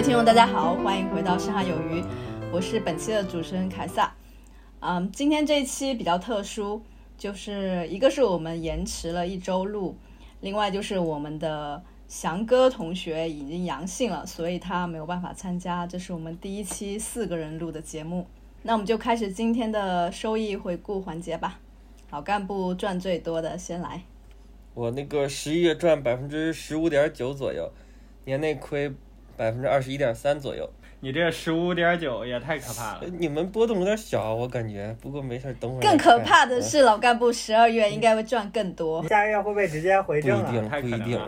[0.00, 2.02] 位听众，大家好，欢迎回到深海有鱼，
[2.50, 4.10] 我是本期的主持人凯撒。
[4.80, 6.80] 嗯，今天这一期比较特殊，
[7.18, 9.94] 就是一个是我们延迟了一周录，
[10.40, 15.86] 另外就是我们的翔哥同学已经阳性了，所以他没有办法参加。
[15.86, 18.26] 这是我们第一期四个人录的节目，
[18.62, 21.60] 那我们就开始今天的收益回顾环节吧。
[22.10, 24.04] 老干部赚最多的先来，
[24.72, 27.70] 我那个十一月赚百分之十五点九左右，
[28.24, 28.90] 年内亏
[29.40, 30.68] 百分之二十一点三左右。
[31.00, 33.04] 你这十五点九也太可怕了！
[33.18, 34.94] 你们波动有点小，我感觉。
[35.00, 35.80] 不过没事，等会儿。
[35.80, 39.02] 更可怕的是，老干部十二月应该会赚更多。
[39.08, 40.50] 下个月会不会直接回正啊？
[40.78, 41.18] 不一定，不一定。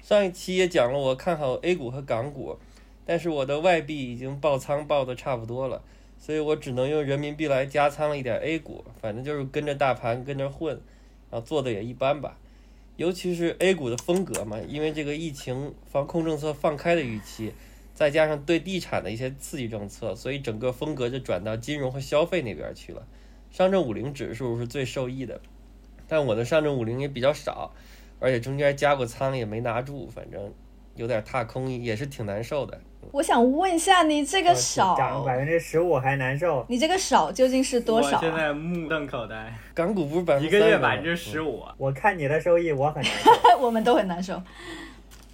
[0.00, 2.56] 上一期也讲了，我看好 A 股和港股，
[3.04, 5.82] 但是我的外币已经爆仓爆的差不多了，
[6.18, 8.82] 所以我只能用人民币来加仓了一点 A 股。
[9.02, 10.80] 反正就是跟着大盘跟着混，
[11.30, 12.38] 然后做的也一般吧。
[12.96, 17.52] 尤其是 A 股的风格嘛，因为这个疫情防控政策放开的预期。
[17.98, 23.02] 再加上对地产的一些刺激政策，所以整个风格就转到金融和消费那边去了。
[23.50, 25.40] 上证五零指数是最受益的，
[26.06, 27.72] 但我的上证五零也比较少，
[28.20, 30.54] 而且中间加过仓也没拿住，反正
[30.94, 32.80] 有点踏空，也是挺难受的。
[33.10, 36.64] 我想问一下，你这个少涨百分之十五还难受？
[36.68, 38.16] 你这个少究竟是多少？
[38.18, 39.52] 我现在目瞪口呆。
[39.74, 41.64] 港股不是百分之一个月百分之十五？
[41.76, 43.30] 我看你的收益，我很难受。
[43.58, 44.40] 我们都很难受。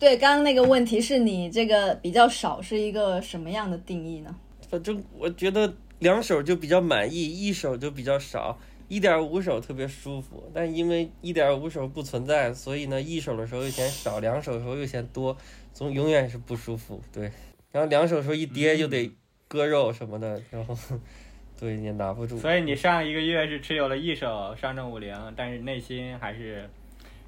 [0.05, 4.37] 对，刚刚那个问题是你这个比较少是一个什么样的定义呢？
[4.69, 10.45] 反正我觉得两手就比较满意，一手就比较少，一点五手特别舒服。
[10.53, 15.35] 但因为一点五手不存在，所以呢，一手的时候又嫌少，两手的时候又嫌多，
[15.73, 17.01] 总永远是不舒服。
[17.11, 17.33] 对，
[17.73, 19.11] 然后两手时候一跌就得
[19.49, 20.77] 割肉什么的，然后
[21.59, 22.37] 对也拿不住。
[22.39, 26.69] 所以你上一个月是持有了一手上证五零，但是内心还是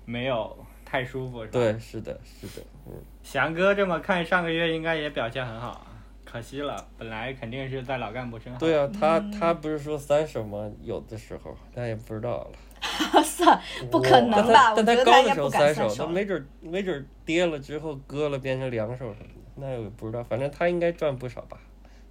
[0.04, 0.54] 没有。
[0.86, 1.52] 太舒服是吧？
[1.52, 2.92] 对，是的，是的，嗯。
[3.22, 5.86] 翔哥这么看，上个月应该也表现很好，
[6.24, 8.58] 可惜了，本来肯定是在老干部身后。
[8.58, 10.70] 对啊，他他不是说三手吗？
[10.82, 12.50] 有的时候，但也不知道了。
[13.24, 13.60] 算，
[13.90, 14.72] 不可能吧？
[14.76, 20.22] 但他高的时候三手，他没准没准跌了之后割了变成两手什么的，那也不知道。
[20.22, 21.58] 反正他应该赚不少吧？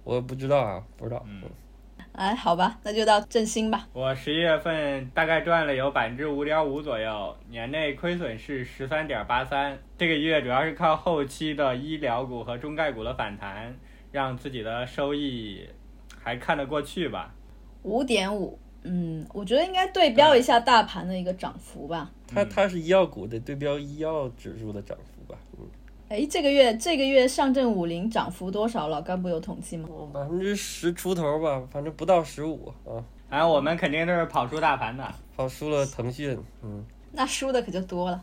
[0.04, 1.24] 我不知道啊，不知道。
[1.26, 1.42] 嗯。
[2.16, 3.86] 哎，好吧，那就到振兴吧。
[3.92, 9.78] 我十一月份大概赚了有百分之五点五左右，年内亏损是十三点八三。
[9.98, 13.76] 这个月主要是靠后期的医疗股和中概股的反弹，
[14.12, 15.68] 让自己的收益
[16.18, 17.34] 还看得过去吧。
[17.82, 22.10] 五点五，嗯，我觉得应该对标一下大盘的一个涨幅吧。
[22.26, 25.38] 它它是医药股的，对标医药指数的涨幅吧。
[25.58, 25.68] 嗯。
[26.08, 28.86] 哎，这个月这个月上证五零涨幅多少？
[28.86, 29.88] 老干部有统计吗？
[30.14, 33.02] 百分之十出头吧，反正不到十五啊。
[33.28, 35.04] 反正我们肯定都是跑输大盘的，
[35.36, 36.38] 跑输了腾讯。
[36.62, 38.22] 嗯，那输的可就多了。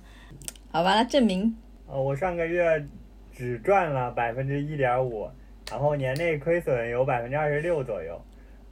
[0.71, 1.53] 好吧，那证明。
[1.85, 2.87] 呃，我上个月
[3.33, 5.29] 只赚了百分之一点五，
[5.69, 8.21] 然后年内亏损有百分之二十六左右。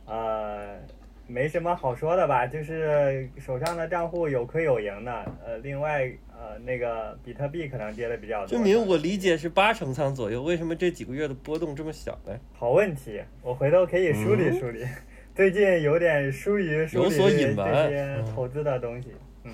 [0.05, 0.79] 呃，
[1.28, 5.11] 没什么好说的吧，就是手上的账户有亏有赢的。
[5.45, 6.09] 呃，另外。
[6.41, 8.47] 呃，那个比特币可能跌的比较多。
[8.47, 12.34] 证明我理解是八成仓左右，为什么这几个月的波动这么小呢？
[12.52, 14.84] 好问题，我回头可以梳理梳理。
[15.35, 19.09] 最近有点疏于梳理这些投资的东西。
[19.44, 19.53] 嗯，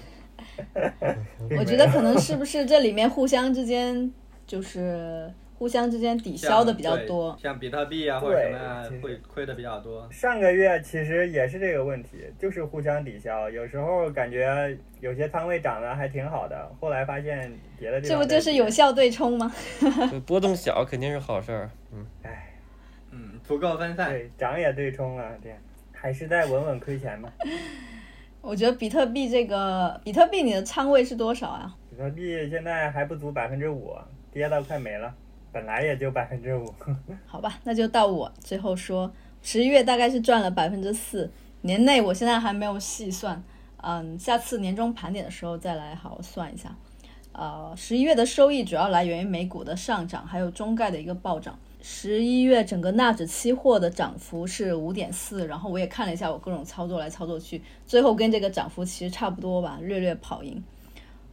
[1.60, 4.10] 我觉得可能是不是这里面互相之间
[4.46, 5.30] 就是。
[5.58, 8.40] 互相之间抵消的比较多，像比特币啊或者
[8.84, 10.08] 什么会亏的比较多。
[10.12, 13.50] 上个月其实也是这个问题，就是互相抵消。
[13.50, 18.00] 有时候感觉有些仓位涨得还挺好的，后来发现别的。
[18.00, 19.52] 这不就是有效对冲吗？
[20.28, 21.70] 波动小肯定是好事儿。
[21.92, 22.54] 嗯，哎，
[23.10, 25.56] 嗯，足够分散，对，涨也对冲了，对，
[25.92, 27.34] 还是在稳稳亏钱吧。
[28.42, 31.76] 我觉得比特币这个，比特币你的仓位是多少啊？
[31.90, 33.96] 比特币现在还不足百分之五，
[34.32, 35.14] 跌到快没了。
[35.58, 36.72] 本来也就百分之五，
[37.26, 41.32] 好吧，那就到我最后说，十一月大概是赚了百分之四，
[41.62, 43.42] 年内我现在还没有细算，
[43.78, 46.76] 嗯，下次年终盘点的时候再来好好算一下。
[47.32, 51.58] 呃，十一月的收益主要来源于美股的上涨，还有中概的一个暴涨。
[51.82, 60.64] 十一月整个纳指期货的涨幅是五点四，然后我也看了一下我各种操作来操作去，最后跟这个涨幅其实差不多吧，略略跑赢。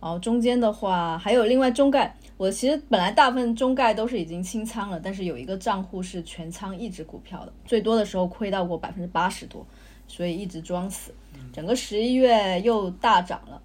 [0.01, 9.67] 然后中间的话还有另外中概，我其实本来大部分中概都是已经清仓了，但是有一个账户是全仓一只股票的，最多的时候亏到过百分之八十多，
[10.07, 11.15] 所以一直装死。
[11.55, 13.63] 整个十一月又大涨了，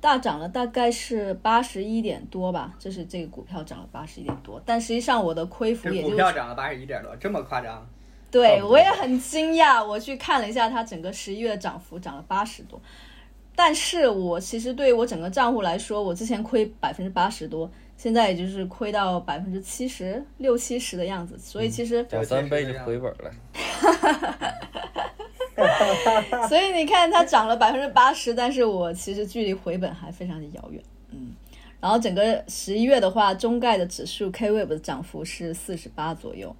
[0.00, 7.86] 大涨了大概是八十一点多吧，这是这个股票涨了八十一点多，但实际上我的亏幅也就股票涨了八十一点多，这么夸张？
[8.28, 12.80] 对我也很惊讶，我去看了一下它整个十一月涨幅涨了八十多。
[13.54, 23.30] 但是我其实对我整个账户来说，我之前亏百分之八十多，现在也就是亏到百分之七十六七十的样子，所以其实，两三倍就回本了。
[26.48, 31.34] 所以你看它涨了百分之八十，但是我其实距离回本还非常的遥远，嗯。
[31.80, 36.54] 然后整个十一月的话，中概的指数 KWEB 的涨幅是四十八左右，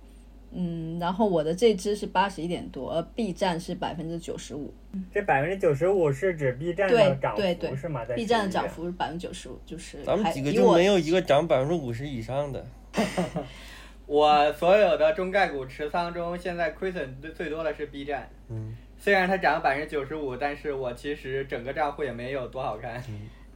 [0.53, 4.73] 嗯，然后我的这只是八十一点多，而 B 站是百分之九十五。
[5.13, 8.05] 这百分之九十五是指 B 站的对涨对对幅是吗？
[8.05, 12.65] 在，B 站的涨幅是百分之九十五，就是咱们几个就没有一个涨百分之五十以上的。
[14.07, 18.27] 我所有的中概股持仓中，现在亏损最最多的是 B 站。
[18.49, 23.03] 嗯，虽然它涨了百分之九十五，但是我其实整个账户也没有多好看。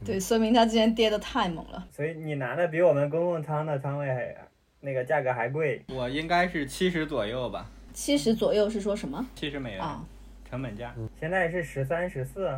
[0.05, 1.87] 对，说明它之前跌的太猛了。
[1.89, 4.35] 所以你拿的比我们公共仓的仓位还
[4.81, 5.81] 那个价格还贵。
[5.87, 10.03] 我应该是七十左右吧，七十左右是说什么七十美元啊？
[10.49, 10.93] 成本价。
[11.19, 12.51] 现在是十三、十四，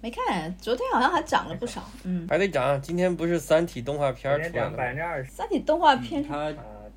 [0.00, 1.82] 没看，昨天好像还涨了不少。
[2.04, 2.80] 嗯，还得涨。
[2.80, 4.76] 今天不是《三体》动画片涨儿出来了吗？
[4.76, 6.22] 百分之二十三体动画片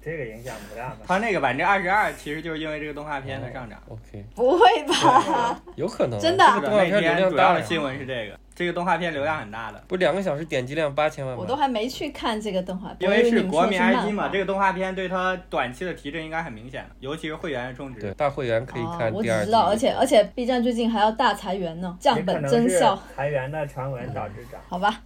[0.03, 0.97] 这个影响不大吧？
[1.07, 3.79] 它那个百分之二十二，其实就是因为这个动画片的上涨。
[3.87, 5.61] OK，不会吧？
[5.75, 6.21] 有可能啊。
[6.21, 11.41] 真的啊这个动画片流天主量大的新闻是这个，这个动画片流量很大的，不两个小时点击量八千万吗？
[11.41, 18.11] 我都还没去看这个动画片，因为是国民 IP 嘛，这个动画片对它短期的提振应该很明显，尤其是会员的充值对。
[18.15, 19.45] 大会员可以看第二季。
[19.45, 23.01] 只知道，而且而且 B 站最近还要大裁员呢，降本增效。
[23.15, 24.59] 裁员的传闻导致涨。
[24.67, 25.01] 好吧，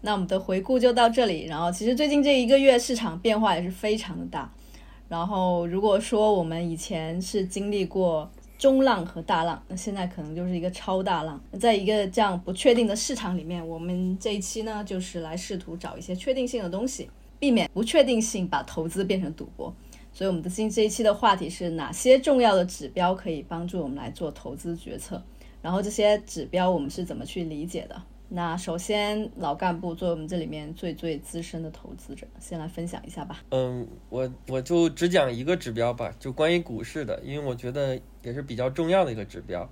[0.00, 1.46] 那我们的回顾就到这里。
[1.46, 4.52] 然后其实最近这一个月市场变化也是非常的大。
[5.08, 11.42] 然后如果说我们以前是经历过中浪和大浪，那现在可能就是一个超大浪。
[11.58, 17.08] 在一个这样不确定的市场里面，我们这一期呢就是来试图找一些确定性的东西，
[17.38, 19.74] 避免不确定性把投资变成赌博。
[20.12, 25.22] 所以我们的今这一期的话题是哪些重要的指标可以帮助我们来做投资决策？
[25.62, 28.00] 然后这些指标我们是怎么去理解的？
[28.32, 33.42] 那首先，老干部作为我们这里面最最资深的投资者，先来分享一下吧。
[33.50, 39.68] 嗯，我我就只讲一个指标吧，就关于股市的，因为我觉得也是比较重要的一个指标。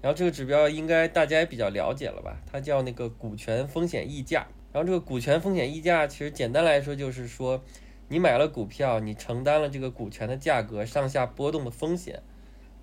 [0.00, 2.40] 然后这个指标应该大家也比较了解了吧？
[2.46, 4.46] 它叫那个股权风险溢价。
[4.72, 7.60] 然后这个股权风险溢价其实简单来说就是说，
[8.06, 12.22] 你买了股票，你承担了这个股权的价格上下波动的风险。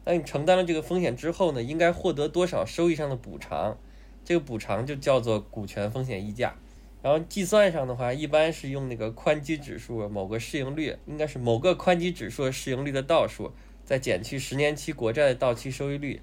[0.03, 3.77] 那你承担了这个风险之后呢，应该获得多少收益上的补偿？
[4.25, 6.53] 这个补偿就叫做股权风险溢价。
[7.01, 13.51] 然后计算上的话，一般是用那个宽基指数某个市盈率，应该是某个宽基指数市盈率的倒数，
[13.83, 16.19] 再减去十年期国债的到期收益率，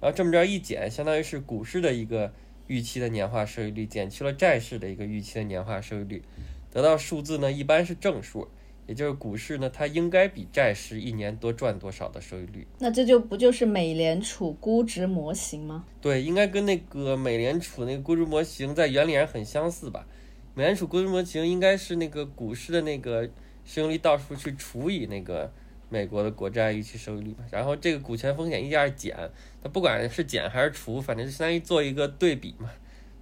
[0.00, 2.32] 然后这么着一减，相当于是股市的一个
[2.66, 6.22] 预期的年化收益率减去了债市的一个预期的年化收益率，
[6.70, 8.48] 得到数字呢一般是正数，
[8.92, 12.66] 也就是股市呢它应该比债市一年多赚多少的收益率。
[12.78, 15.86] 那这就不就是美联储估值模型吗？
[15.98, 20.06] 对，应该跟那个美联储那个估值模型在原理上很相似吧？
[20.54, 23.26] 美联储估值模型应该是那个股市的那个
[23.64, 25.50] 市盈率倒数去除以那个
[25.88, 29.16] 美国的国债预期收益率嘛，然后这个股权风险溢价是减，
[29.62, 32.68] 它不管是减还是除，反正就相当于做一个对比嘛，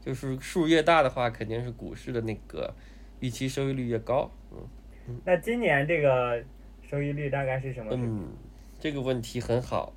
[0.05, 2.75] 就是数越大的话，肯定是股市的那个
[3.20, 4.28] 预期收益率越高。
[5.10, 6.42] 嗯那今年这个
[6.88, 7.92] 收益率大概是什么？
[7.94, 8.28] 嗯，
[8.78, 9.92] 这个问题很好，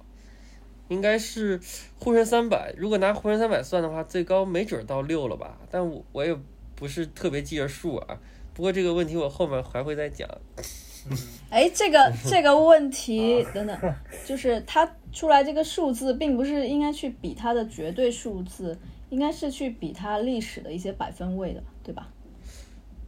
[0.90, 1.60] 应该是
[2.00, 2.74] 沪深三百。
[2.78, 5.58] 如果拿沪深三百算的话，最高没准儿到六了吧？
[5.72, 6.36] 但我我也
[6.76, 8.20] 不是特别记着数啊。
[8.54, 10.30] 不过这个问题我后面还会再讲。
[11.50, 18.78] 哎，这个这个问题 等等，就是它出来这个数字，并不是应该去比它的绝对数字，
[19.10, 22.13] 应该是去比它历史的一些百分位的，对吧？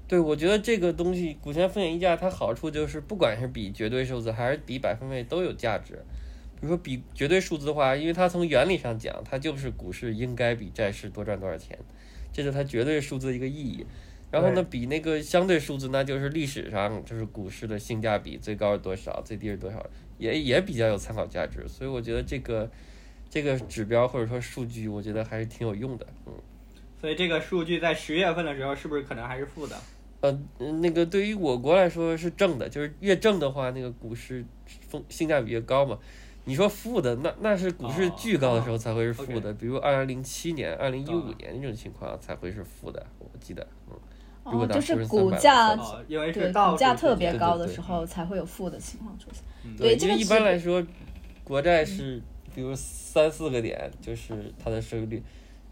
[0.07, 5.93] 对，我觉得这个东西股权风险溢价，它好处就是不管是比绝对数字还是比百分位都有价值。
[6.55, 11.77] 比如说比绝对数字的话，因为它从原理上讲，它就是股市应该比债市多赚多少钱，
[12.31, 13.85] 这是它绝对数字的一个意义。
[14.31, 19.85] 然后呢，比那个相对数字，那就是历史上就是股市的性价比最高是多少，最低是多少，
[20.17, 21.67] 也也比较有参考价值。
[21.67, 22.69] 所以我觉得这个
[23.29, 26.05] 这个指标或者说数据，我觉得还是挺有用的。
[26.25, 26.33] 嗯。
[26.99, 29.75] 所以这个数据在十月份的时候，是不是可能还是负的？
[30.59, 34.43] 呃，那个对于我国来说是正的，就是越正的话，那个股市
[34.87, 35.97] 风性价比越高嘛。
[36.45, 43.97] 你说负的，那那是股市巨高的时候才会是负的，比如二零零七年、二零一五年那种情况才会是负的，我记得，嗯。
[44.45, 49.41] 如果哦，拿就是沪深300股价哦，因为对是倒股价特别高的时候才会有负的情况出现。
[49.63, 50.85] 嗯对这个因为一般来说，
[51.43, 52.21] 国债是
[52.53, 55.23] 比如三四个点，就是它的收益率。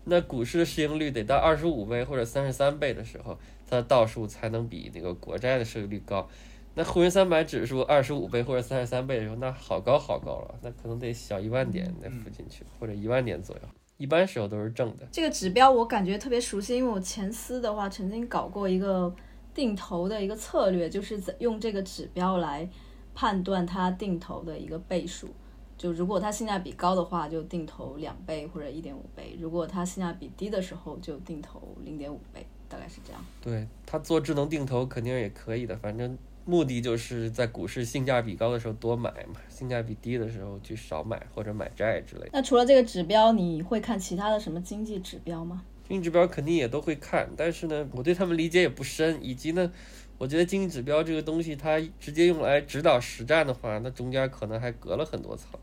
[0.05, 3.37] 那股市的市盈率得到二十五倍或者三十三倍的时候，
[3.73, 6.27] 它的倒数才能比那个国债的收益率高。
[6.75, 13.61] 那沪深三百指数二十五倍或者三十三倍的时候，那好高好高了，那可能得小一万点那附近去，或者一万点左右。
[13.97, 15.07] 一般时候都是正的。
[15.11, 19.13] 这个指标我感觉特别熟悉，因为我前司的话曾经搞过一个
[19.53, 22.67] 定投的一个策略，就是在用这个指标来
[23.13, 25.29] 判断它定投的一个倍数。
[25.77, 33.23] 就如果它性价比高的话，就定投两倍或者一点五倍；如果它性价比低的时候，就定投零点五倍，大概是这样。
[33.41, 42.29] 对他做智能定投肯定也可以的，反正目的就是在股市性价比高的时候多买嘛，性价比低的时候去少买或者买债之类的。
[42.33, 45.63] 那除了这个指标，你会看其他的什么经济指标吗？
[45.87, 49.71] 经济指标肯定也都会看，但是呢，我对他们理解也不深，以及呢，
[50.17, 55.59] 我觉得经济指标这个东西，它直接用来指导实战的话，那中间可能还隔了很多层。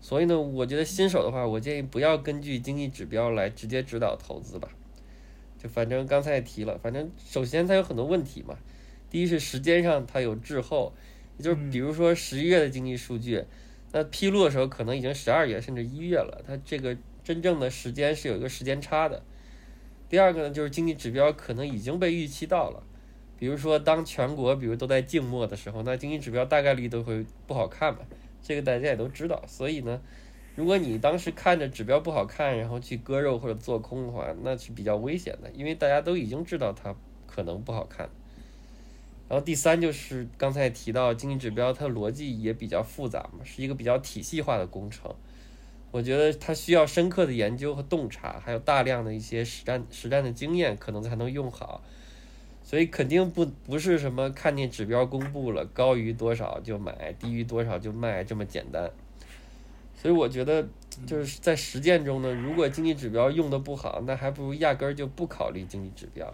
[0.00, 4.68] 所以呢，我觉得新手的话，我建议不要根据经济指标来直接指导投资吧。
[5.66, 8.56] 就反正刚才也提了，反正首先它有很多问题嘛。
[9.10, 10.92] 第一是时间上它有滞后，
[11.38, 13.44] 也就是比如说十一月的经济数据，
[13.92, 19.22] 那披露的时候可能已经十二月甚至一月了，它这个真正的时间是有一个时间差的。
[20.08, 22.82] 第二个呢，就是经济指标可能已经被预期到了，
[23.38, 28.00] 比如说当全国比如都在静默的时候，那经济指标大概率都会不好看嘛。
[28.42, 30.00] 这个大家也都知道，所以呢，
[30.56, 36.94] 如果你当时看着指标不好看，然后去割肉或者做空的话，那是比较危险的，因为大家都已经知道它
[37.26, 38.08] 可能不好看。
[39.28, 45.14] 然后第三就是刚才提到经济指标，它逻辑也比较复杂嘛，是一个比较体系化的工程。
[45.90, 51.82] 我觉得它需要深刻的研究和洞察，还有大量的一些实战实战的经验，可能才能用好。
[52.62, 58.90] 所以肯定不不是什么看见指标公布了高于多少就买，低于多少就卖这么简单。
[59.96, 60.68] 所以我觉得
[61.06, 66.32] 就是在实践中呢，如果经济指标用的不好，那还不如压根儿就不考虑经济指标。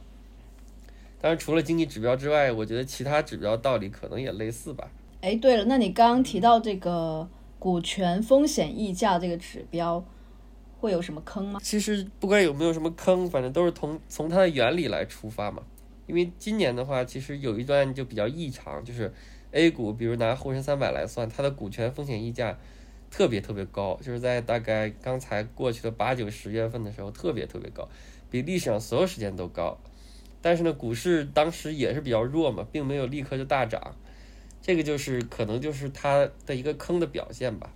[1.20, 4.90] 当然，除了经济指标之外，我觉得其他指标道理可能也类似吧。
[5.20, 7.28] 哎，对了，那你刚刚提到这个
[7.60, 10.04] 股权风险溢价这个指标，
[10.80, 11.60] 会有什么坑吗？
[11.62, 15.62] 其实不管有没有什么坑，反正都是从从它的原理来出发嘛。
[16.08, 19.14] 因为今年的话，其实有一段就比较异常，就是
[19.52, 22.58] A 股，比如拿沪深三百来算，它的股权风险溢价
[23.12, 27.86] 特别特别高，就是在大概刚才过去的八九十月份的时候，特别特别高，
[28.30, 29.78] 比历史上所有时间都高。
[30.40, 33.94] 但是呢，股市当时也是比较弱嘛，并没有立刻就大涨，
[34.62, 37.70] 这个就是可能就是它的一个坑的表现吧。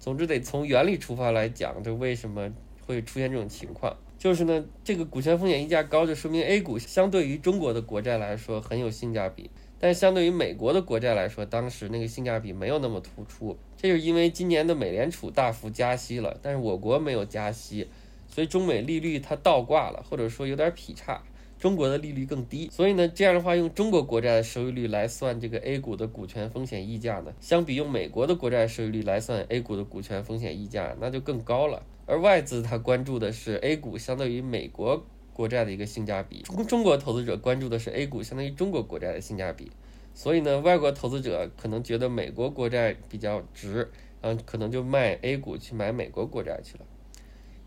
[0.00, 2.50] 总之得从原理出发来讲，就为什么
[2.86, 13.58] 会出现这种情况，就是呢，这个股权风险溢价高，就说明 A 股相对于中国的国债来说很有性价比，但相对于美国的国债来说，当时那个性价比没有那么突出。
[13.80, 17.86] 这就是因为今年的美联储大幅加息了，但是我国没有加息，
[18.28, 21.22] 所以中美利率它倒挂了，或者说有点劈叉。
[21.60, 31.82] 中国的利率更低，所以呢，这样的话用中国国债的收益率来算这个 A 股的股权风险溢价呢，相比用美国的国债收益率来算 A 股的股权风险溢价，那就更高了。
[32.06, 39.72] 而外资它关注的是 A 股相对于美国国债的一个性价比，中中国投资者关注的是 A 股相当于中国国债的性价比。
[40.18, 43.88] 所以呢，外国投资者可能觉得美国国债比较值，
[44.20, 46.84] 嗯可能就卖 A 股去买美国国债去了。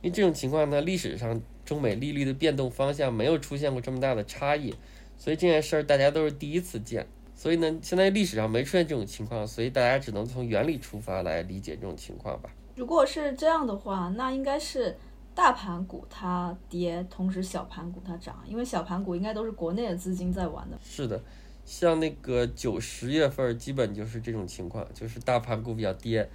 [0.01, 4.75] 因为这种情况呢，历史上中美利率的变动方向没有出现过这么大的差异，
[5.17, 7.07] 所以这件事儿大家都是第一次见。
[7.33, 12.49] 所以呢，现在历史上没出现这种情况，所以大家只能从原理出发来理解这种情况吧。
[12.75, 14.93] 如果是这样的话，那应该是
[15.33, 20.77] 大盘股它跌，同时小盘股它涨，因为小盘股应该都是国内的资金在玩的。
[20.83, 21.23] 是的，
[21.71, 26.29] 像那个九十月份基本就是这种情况，就是大盘股比较跌，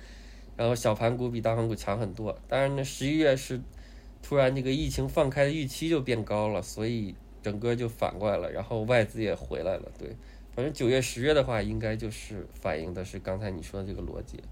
[0.56, 2.34] 然后小盘股比大盘股强很多。
[2.48, 3.60] 当然呢，十一月是
[4.22, 9.92] 突然这个疫情放开的预期就变高了，所以整个就反过来了，然后外资也回来了。
[9.98, 10.16] 对，
[10.54, 14.42] 反正九月、十月的话，应该就是反映的是刚才你说的这个逻辑。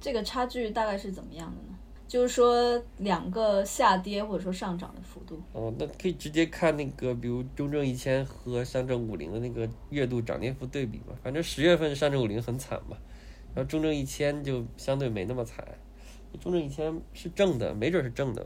[0.00, 1.78] 这个差距大概是怎么样的呢？
[2.10, 5.40] 就是说两个下跌或者说上涨的幅度。
[5.52, 11.14] 哦，那可以直接看那个，比如中证一千和上证五零的那个月度涨跌幅对比嘛。
[11.22, 12.96] 反正十月份上证五零很惨嘛，
[13.54, 15.64] 然后中证一千就相对没那么惨。
[16.40, 18.44] 中证一千是正的，没准是正的，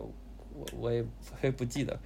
[0.52, 1.98] 我我也我也不记得。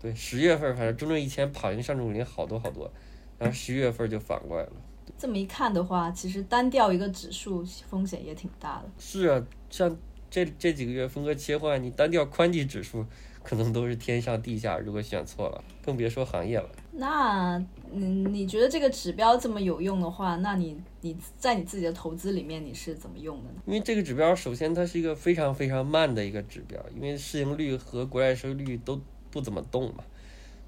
[0.00, 2.90] 对，十月份反正中证一千跑赢上证五零好多好多，
[3.38, 4.72] 然后十一月份就反过来了。
[5.18, 8.90] 这么一看的话，其实单调一个指数风险也挺大的。
[8.98, 9.94] 是啊，像
[10.32, 13.04] 这这几个月风格切换，你单调宽基指数
[13.42, 16.70] 可能都是天上地下，如果选错了，更别说行业了。
[16.92, 17.62] 那
[17.92, 23.56] 嗯，你觉得这个指标这么有用的话，那你你在你自己的投资里面你是怎么用的呢？
[23.66, 28.98] 因为这个指标首先它是一个非常非常慢的一个指标，因为市盈率和国债收益率都
[29.30, 30.02] 不怎么动嘛。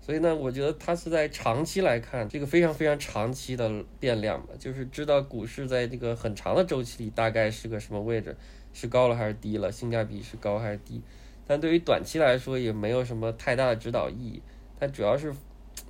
[0.03, 8.37] 所以呢，我觉得它是在长期来看，这个非常非常长期的变量嘛，就是知道股市在这个很长的周期里大概是个什么位置，
[8.75, 11.01] 是高了还是低了，性价比是高还是低。
[11.47, 14.43] 但对于短期来说，也没有什么太大的指导意义。
[14.81, 15.33] 它主要是，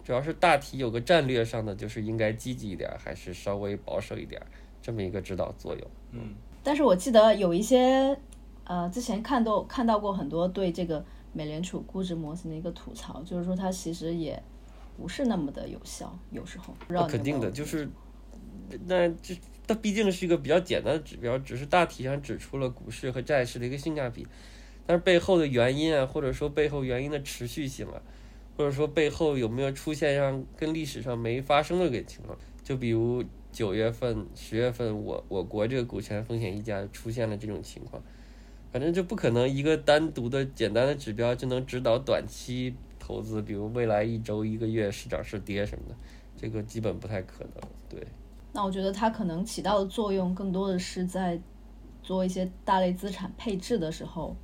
[0.05, 4.41] 主要是大体有个战略上的，就是应该积极一点，还是稍微保守一点，
[4.83, 5.91] 这么一个指导作用。
[6.13, 8.17] 嗯，但是我记得有一些，
[8.65, 14.41] 呃，之前看到看到过很多对这个美联储估值模型的一个吐槽，就是说它其实也
[14.97, 16.75] 不是那么的有效，有时候。
[16.81, 17.89] 不知道那肯定的，就是，
[18.87, 19.35] 那这
[19.67, 24.27] 它毕竟是一个比较简单的指标，只是大体上指出了股市和债市的一个性价比，
[24.87, 28.03] 但是背后的原因啊，或者说背后原因的持续性啊，
[28.57, 38.03] 或者说背后有没有出现让跟历史上没发生的个情况，就比如九月份、十月份我我国这个股权风险溢价出现了这种情况，
[38.71, 45.95] 反正就不可能一个单独的简单的指标就能指导短期投资，比如未来一周、一个月是涨是跌什么的。
[46.37, 47.63] 这个基本不太可能。
[47.89, 48.05] 对，
[48.55, 51.39] 那我觉得它可能起到的作用更多的是在
[52.05, 54.37] 做一些大类资产配置的时候，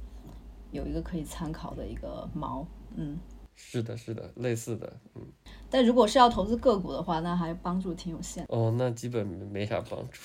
[0.73, 2.67] 有一个可以参考的一个锚。
[2.97, 3.17] 嗯，
[3.55, 5.23] 是的，是的，类似的，嗯，
[5.71, 8.45] 但如果是要投资个股的话，那还帮助挺有限。
[8.49, 10.21] 哦，那基本没啥帮助。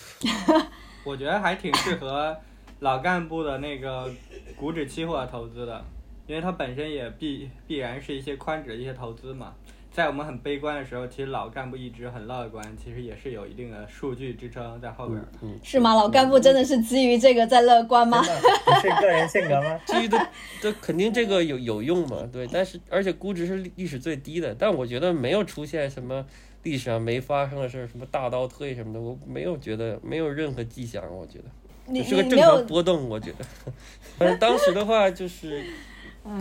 [1.06, 2.36] 我觉得还挺适合
[2.80, 4.12] 老干部的那个
[4.58, 5.86] 股指期货投资的，
[6.26, 9.54] 因为它本身也必必然是一些宽指的一些投资嘛。
[9.96, 15.52] 在我们很悲观的时候，其实老干部一直很乐观，其实也是有一定的数据支撑在后边儿嗯。
[15.54, 15.96] 嗯，是吗？
[15.96, 18.22] 老干部真的是基于这个在乐观吗？
[18.22, 19.80] 不是个人性格吗？
[19.88, 26.26] 基于的，这肯定这个有有用嘛，对，但是而且估值是历历史最低的，但我觉得没有出现什么
[26.64, 33.46] 历史上没发生的事儿，什么大倒退什么的，我没有觉得没有任何迹象，我觉得是个正常波动，我觉得。
[34.20, 35.64] 反正当时的话就是。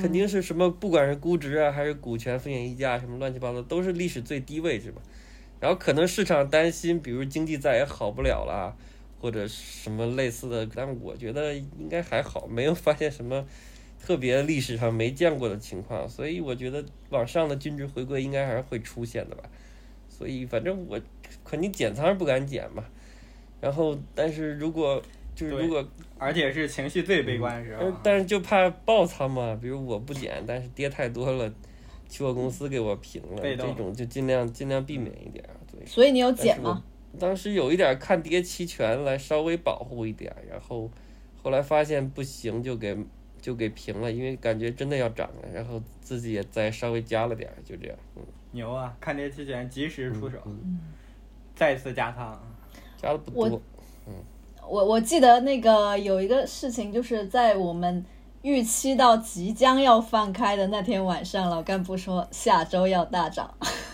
[0.00, 5.02] 肯定是什么，不管是估值啊，还是股权风险溢价，什么乱七八糟，都是历史最低位置嘛。
[5.60, 8.74] 然后可能市场担心，比如经济再也好不了啦，
[9.20, 13.46] 或者什么类似的，但我觉得应该还好，没有发现什么
[14.02, 19.44] 特别历史上没见过的情况，所以我觉得往上的均值回归应该还是会出现的吧。
[20.08, 21.00] 所以反正我
[21.44, 22.84] 肯定减仓是不敢减嘛。
[23.60, 25.02] 然后，但是如果
[25.34, 25.86] 就是如果
[26.18, 28.00] 而且是情绪最悲观的时候呃。
[28.02, 31.52] 但是就怕爆仓嘛，比如我不减，但是跌太多了，
[32.08, 35.50] 期货公司给我平了，被动这种就尽量尽量避免一点儿。
[35.70, 36.82] 对，所以你有减吗？
[37.18, 40.90] 当时有一点看跌期权来稍微保护一点儿，然后
[41.42, 42.96] 后来发现不行，就给
[43.40, 48.96] 就给平了，因为感觉真的要涨了，然后自己也再稍微加了点儿，就这样，嗯，牛啊！
[49.00, 50.78] 看跌期权及时出手，嗯
[51.54, 52.36] 再次加仓。
[52.96, 53.62] 加的不多。
[54.68, 58.04] 我我记得那个有一个事情，就是在我们
[58.42, 63.52] 预期到即将要放开的那天晚上，老干部说下周要大涨。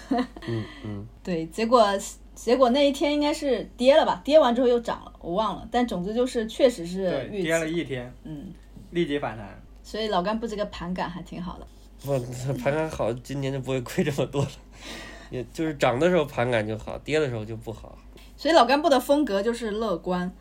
[0.11, 1.87] 嗯嗯，对，结果
[2.35, 4.20] 结果那一天应该是跌了吧？
[4.24, 5.68] 跌完之后又涨了，我忘了。
[5.70, 8.52] 但总之就是确实是对，预跌了，一天，嗯，
[8.90, 9.46] 立即反弹。
[9.83, 11.66] 所以老干部这个盘感还挺好的。
[12.02, 12.18] 不
[12.54, 14.48] 盘感好，今年就不会亏这么多了。
[15.30, 17.96] 也就是涨的时候盘感就好，跌的时候就不好。
[18.37, 20.33] 所以老干部的风格就是乐观，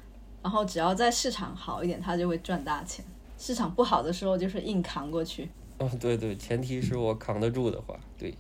[0.41, 3.04] 然后只要在市场好一点，他就会赚大钱；
[3.38, 5.49] 市场不好的时候，就是硬扛过去。
[5.78, 8.34] 哦，对对，前提是我扛得住的话，对，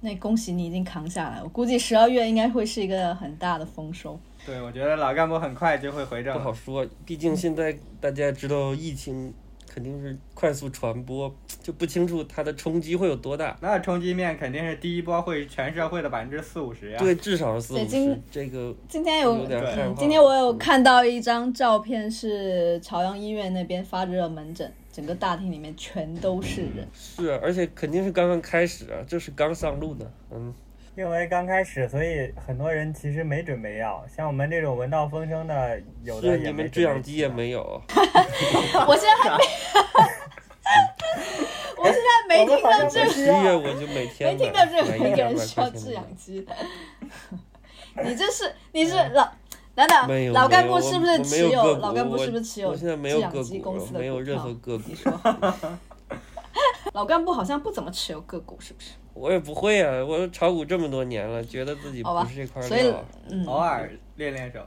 [0.00, 4.18] 那恭喜你已经扛下来，我估计十二月应该会是一个很大的丰收。
[4.44, 6.34] 对，我觉得老干部很快就会回正。
[6.34, 9.32] 不好说，毕竟现在大家知道疫情
[9.72, 13.56] 肯定是快速传播，就不清楚它的冲击会有多大。
[13.62, 16.98] 那冲击面肯定是第一波会全社会的百分之四五十呀。
[16.98, 26.86] 对，至少是四五对今十，这个今天有有今天我有看到一张照片，是朝阳医院那边发热门诊，整个大厅里面全都是人。
[26.92, 30.12] 是啊，而且肯定是刚刚开始啊，这是刚上路的。
[30.30, 30.52] 嗯，
[30.94, 34.04] 因为刚开始，所以很多人其实没准备要。
[34.14, 37.62] 像我们这种闻到风声的，有的是你也没们制氧机也没有
[38.86, 39.44] 我现在还没，
[41.82, 46.46] 我现在没听到这十月我就每天没听到买任何一个人需要制氧机。
[48.04, 49.32] 你这是你是老
[49.74, 55.10] 等等，老干部是不是持有老干部是不是持有我现在没制氧有个股机公司的没有股票任何个股你说，
[56.92, 58.92] 老干部好像不怎么持有个股，是不是？
[59.14, 63.04] 我也不会啊，我炒股这么多年了，觉得自己不是这块料啊。
[63.30, 64.60] 嗯，偶尔练练手。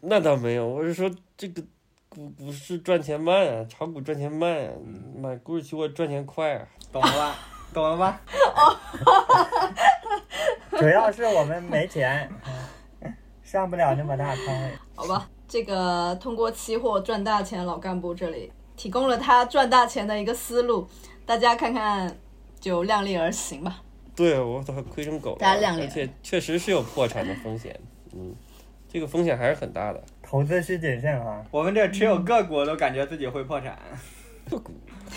[0.00, 1.62] 那倒没有，我是说这个
[2.08, 4.72] 股股市赚钱慢啊，炒股赚钱慢啊，
[5.16, 6.66] 买股指期货赚钱快啊。
[6.92, 7.36] 懂了吧？
[7.72, 8.20] 懂了吧？
[10.78, 12.30] 主要是我们没钱，
[13.42, 14.70] 上不了那么大仓位。
[14.94, 20.88] 好吧，这个通过期货赚大钱，老干部这里提供了他赚大钱的一个思路，
[21.30, 22.12] 大家看看
[22.58, 23.80] 就量力而行吧。
[24.16, 27.72] 对，我操，亏成狗了，大家量力而且确实是有破产的风险。
[28.12, 28.34] 嗯，
[28.88, 30.02] 这个风险还是很大的。
[30.24, 31.40] 投资需谨慎啊。
[31.52, 33.78] 我们这持有个股都感觉自己会破产。
[34.50, 34.72] 个股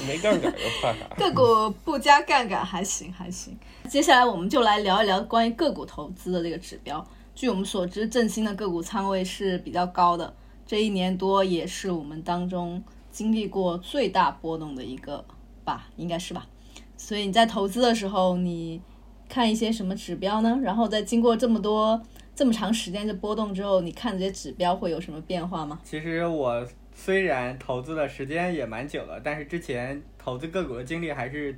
[0.06, 1.08] 没杠杆又怕啥？
[1.17, 3.58] 个股不加杠杆还行还行。
[3.89, 7.04] 接下来我们就来聊一聊关于个股投资的这个指标。
[7.34, 10.32] 据我们所知，振兴的个股仓位是比较高的，
[10.67, 15.26] 这一年多也是我们当中经历过最大波动的一个
[15.63, 16.47] 吧，应该是吧。
[16.95, 18.82] 所以你在投资的时候，你
[19.28, 20.60] 看一些什么指标呢？
[20.63, 22.02] 然后在经过这么多
[22.36, 25.80] 这么长时间的波动之后，你看这些指标会有什么变化吗？
[25.84, 31.58] 其实我虽然投资的时间也蛮久了，但是之前投资个股的经历还是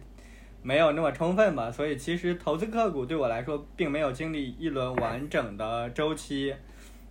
[0.62, 6.54] 没有那么充分吧，所以其实投资个股对我来说并没有经历一轮完整的周期。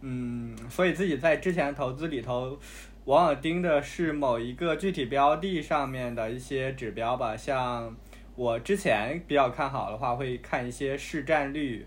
[0.00, 2.58] 嗯，所以自己在之前投资里头，
[3.04, 7.96] 往往盯的是某一个具体标的上面的一些指标吧，像。
[8.36, 11.86] 我之前比较看好的话，会看一些市占率，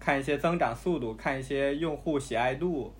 [0.00, 2.94] 看一些增长速度，看一些用户喜爱度，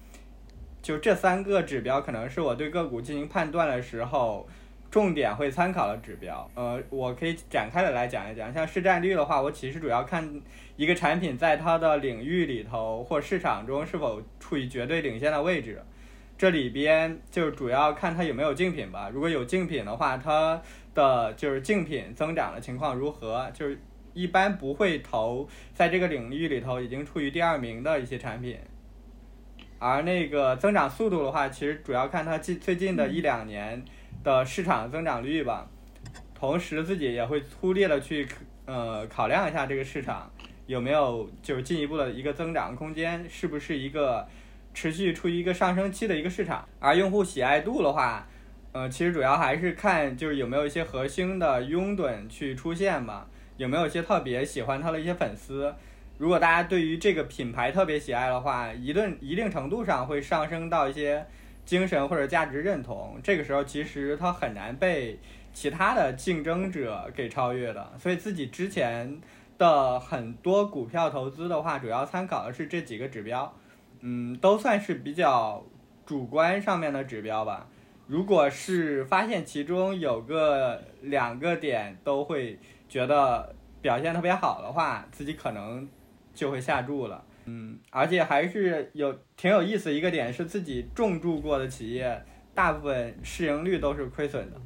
[0.82, 4.46] 就这三个指标可能是我对个股进行判断的时候
[4.90, 6.46] 重点会参考的指标。
[6.54, 10.42] 呃，我可以展开的来讲一讲，像市占率的话，我其实主要看
[10.76, 15.82] 一个产品在它的领域里头或市场中是否处于绝对领先的位置。
[16.42, 19.08] 这里边就主要看它有没有竞品吧。
[19.14, 20.60] 如果有竞品的话，它
[20.92, 23.48] 的就是竞品增长的情况如何？
[23.54, 23.80] 就是
[24.12, 28.58] 一般不会投在这个领域里头已经处于第二名的一些产品。
[29.78, 33.80] 而那个增长速度的话，其实主要看它近最近的一两年
[34.24, 35.70] 的市场增长率吧。
[36.34, 38.26] 同时自己也会粗略的去
[38.64, 40.28] 呃考量一下这个市场
[40.66, 44.26] 有没有就是进一步的一个增长空间，是不是一个。
[44.74, 48.26] 持续处于一个上升期的一个市场，而用户喜爱度的话，
[48.72, 55.74] 呃，其实主要还是看就是有没有一些核心的拥趸去出现吧，有没有一些特别喜欢它的一些粉丝。
[56.18, 61.26] 如果大家对于这个品牌特别喜爱的话，一定一定程度上会上升到一些
[61.64, 63.18] 精神或者价值认同。
[63.22, 65.18] 这个时候其实它很难被
[65.52, 67.92] 其他的竞争者给超越的。
[67.98, 69.20] 所以自己之前
[69.58, 73.52] 的很多股票投资的话，主要参考的是这几个指标。
[74.02, 75.64] 嗯，都算是比较
[76.04, 77.66] 主观上面的指标吧。
[78.06, 85.88] 如果是发现其中有个两个点都会觉得表现特别好的话，自己可能
[86.34, 87.24] 就会下注了。
[87.46, 92.22] 嗯，而且还是有挺有意思一个点是自己重注过的企业，
[92.54, 94.60] 大部分市盈率都是亏损的，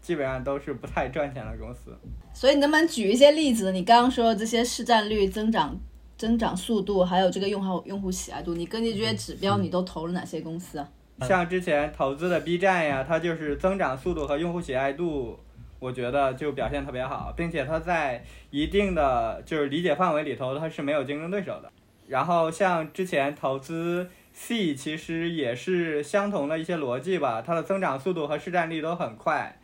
[0.00, 1.96] 基本上都是不太赚钱的公司。
[2.32, 3.72] 所以你，能不能举一些例子？
[3.72, 5.80] 你刚刚说的这些市占率增长。
[6.24, 10.88] 增长速度还有这个用户用户喜爱度，你根据这些指标，你都投了哪些公司啊？
[11.20, 15.38] 像之前投资的 B 站呀，它就是增长速度和用户喜爱度，
[15.78, 21.70] 我觉得就表现特别好，并且它在一定的就是理解范围里头，它是没有竞争对手的。
[22.08, 29.58] 然后像之前投资 C，其实也是相同的一些逻辑吧，它的增长速度和市占率都很快。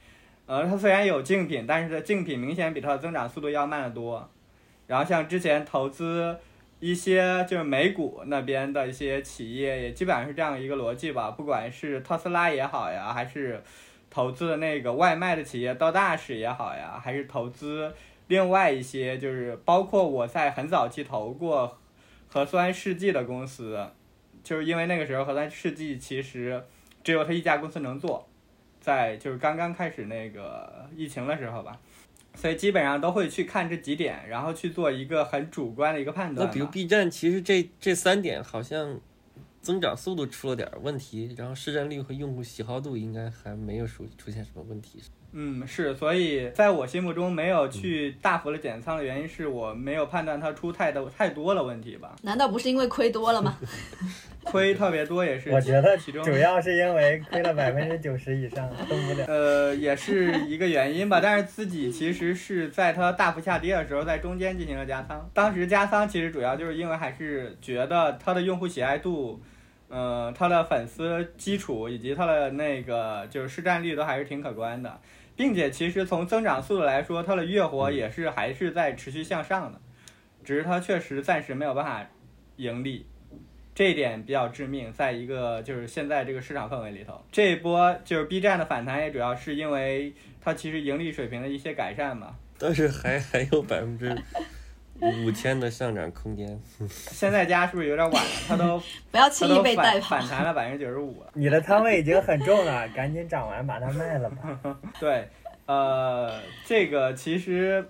[0.44, 4.28] 呃，它虽然有竞品，但是它竞品明显比它的增长速度要慢得多。
[4.86, 6.36] 然后像之前投资
[6.80, 11.30] 一些就是美股那边的一些企业，也基本上是这样一个逻辑吧。
[11.30, 13.62] 不管是特斯拉也好呀，还是
[14.08, 17.94] 投资的那个外卖的企业到大使也好呀，还是投资
[18.28, 21.78] 另外一些就是包括我在很早期投过
[22.28, 23.86] 核酸试剂的公司，
[24.42, 26.64] 就是因为那个时候核酸试剂其实
[27.04, 28.26] 只有他一家公司能做，
[28.80, 31.78] 在就是刚刚开始那个疫情的时候吧。
[32.34, 36.46] 所以基本上都会去看这几点，然后去做一个很主观的一个判断。
[36.46, 39.00] 那比如 B 站，其实这这三点好像
[39.60, 45.02] 增长速度出了点问题，然后市占率和用户喜好度应该还没有出出现什么问题。
[45.32, 52.16] 嗯，是，所以在我心目中没有去大幅的减仓的原因是我没有判断它出太多太多的问题吧？
[52.22, 53.56] 难道不是因为亏多了吗？
[54.42, 59.26] 亏特别多也是，我觉得其中主要是因为亏了百分之九十以上动不了。
[59.26, 65.30] 呃，也是一个原因吧，但是自己其实是在它大幅下跌的时候，在中间进行了加仓。
[65.34, 69.40] 当时加仓其实主要就是因为还是觉得它的用户喜爱度，
[69.88, 74.98] 呃，它的粉丝基础以及它的那个就是市占率都还是挺可观的。
[75.40, 79.80] 并且其实从增长速度来说，它的月活也是还是在持续向上的，
[80.44, 82.06] 只是它确实暂时没有办法
[82.56, 83.06] 盈利，
[83.74, 84.92] 这一点比较致命。
[84.92, 92.36] 在一个就是现在这个市场氛围里头，这一波就是 B 站的反弹也主要是因为它其实盈利水平的一些改善嘛。
[92.58, 94.14] 但是还还有百分之
[95.00, 96.60] 五千的上涨空间。
[96.88, 98.30] 现在加是不是有点晚了？
[98.48, 101.22] 它都 不要轻易被带跑，反弹了百分之九十五。
[101.34, 104.76] 你的仓位已经很重了，赶紧涨完把它卖了吧。
[105.00, 105.28] 对。
[105.66, 107.88] 呃，这个其实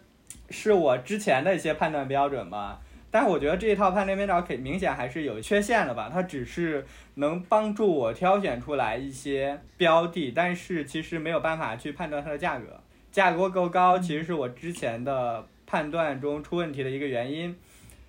[0.50, 2.80] 是我之前的一些判断标准吧。
[3.12, 17.54] 但是我觉得这一套判断标准肯明显还是有缺陷的吧，它只是能帮助我挑选出来一些标的，但是其实没有办法去判断它的价格，价格够高其实是我之前的判断中出问题的一个原因。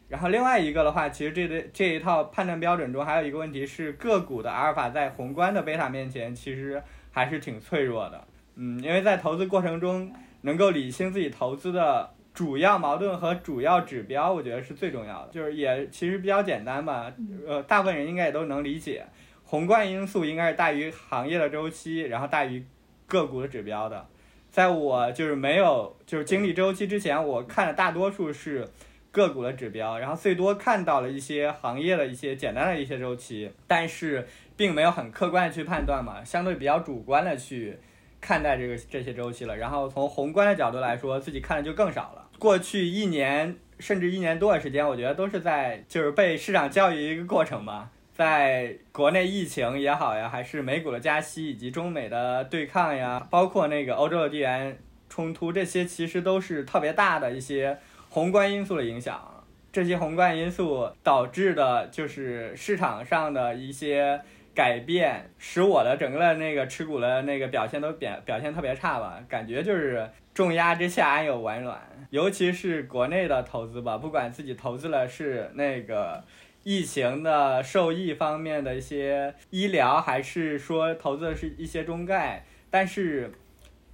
[0.10, 8.28] 然后另外一个的话，其实这个这一套判断标准中还有一个问题是个股的阿尔法在宏观的贝塔面前其实还是挺脆弱的。
[8.56, 12.10] 嗯，因为在投资过程中能够理清自己投资的。
[12.34, 17.12] 主要矛盾和主要指标，我觉得是最重要的，就是也其实比较简单吧，
[17.46, 19.06] 呃，大部分人应该也都能理解，
[19.44, 22.64] 宏观因素应该是大于行业的周期，然后大于
[23.06, 24.08] 个股的指标的。
[24.52, 28.70] 在我就是没有就是经历周期之前，我看的大多数是
[29.12, 37.80] 个股的指标，然后最多看到了一些行业的一些简单的一些周期，但是并没有很客观的去判断嘛，相对比较主观的去。
[38.24, 42.30] 看待这个这些周期了，然后从宏观的角度来说，自己看的就更少了。
[42.38, 47.90] 过去一年甚至一年多的时间，我觉得都是在就是被市场教育一个过程吧。
[48.22, 54.78] 在国内疫情也好呀，还是美股的加息以及中美的对抗呀，包括那个欧洲的地缘
[55.10, 57.80] 冲突，这些其实都是特别大的一些
[58.10, 59.44] 宏观因素的影响。
[59.72, 64.22] 这些宏观因素导致的就是市场上的一些。
[64.54, 71.80] 改变使我的整个的那个持股的那个表现都表表现特别差吧，感觉就是重压之下安有完卵。
[72.10, 76.22] 尤其是国内的投资吧，不管自己投资了是那个
[76.64, 83.32] 疫情的受益方面的一些医疗，还是说投资的是一些中概，但是，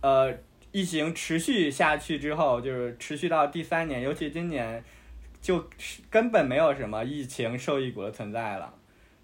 [0.02, 0.34] 呃，
[0.72, 4.84] 疫情持续下去之后，就是持续到第三年，尤其今年，
[5.42, 5.70] 就
[6.10, 8.74] 根本没有什么疫情受益股的存在了。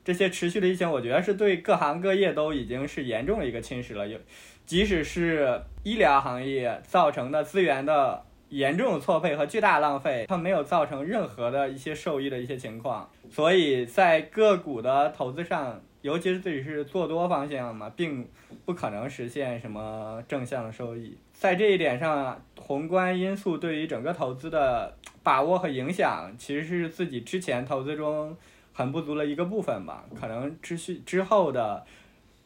[0.06, 4.08] 这些持续的疫情，我觉得是对各行各业都已经是严重的一个侵蚀了。
[4.08, 4.18] 有，
[4.66, 13.10] 即使是医疗行业造成的资源的严重的错配和巨大浪费，它没有造成任何的一些受益的一些情况。
[13.30, 18.28] 所以在个股的投资上，尤其是自己是做多方向嘛，并
[18.66, 21.18] 不可能实现什么正向的收益。
[21.34, 28.38] 在这一点上，宏观因素对于整个投资的把握和影响，其实是自己之前投资中。
[28.76, 31.86] 很不足的一个部分吧，可能之续之后的，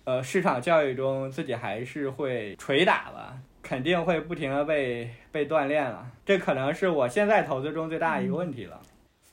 [0.04, 8.82] 呃，市场教育中自己还是会捶打吧，肯定会不停的被被锻炼了，这可能是我现在投资中最大的一个问题了，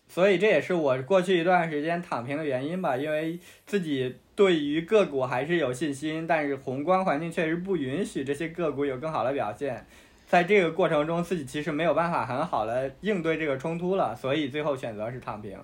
[0.08, 9.86] 所以这也是我过去一段时间躺平的原因吧，因为自己对于个股还是有信心，但是宏观环境确实不允许这些个股有更好的表现，
[10.26, 15.56] 在这个过程中自己其实没有办法很好的应对这个冲突了，所以最后选择是躺平。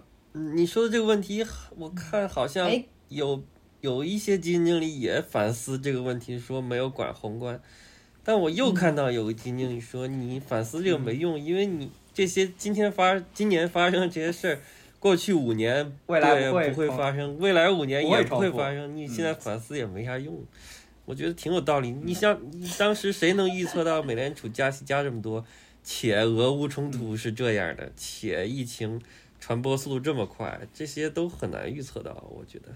[0.54, 1.44] 你说的这个问题，
[1.76, 2.70] 我看好像
[3.08, 3.42] 有
[3.80, 7.60] 有一些基金经理也反思这个问题，说没有管宏观。
[8.22, 14.60] 但我又看到有个金靖说，你反思这个没用，因为你这些今天发今年发生的这些事儿，
[14.98, 18.96] 过去五年未来不会发生，未来五年也不会发生。
[18.96, 20.42] 你现在反思也没啥用。
[21.04, 21.90] 我觉得挺有道理。
[21.90, 22.40] 你像
[22.78, 25.44] 当时谁能预测到美联储加息加这么多，
[25.82, 29.00] 且俄乌冲突是这样的，且疫情。
[29.42, 32.66] 传播速度这么快，这些都很难预测到，我觉得。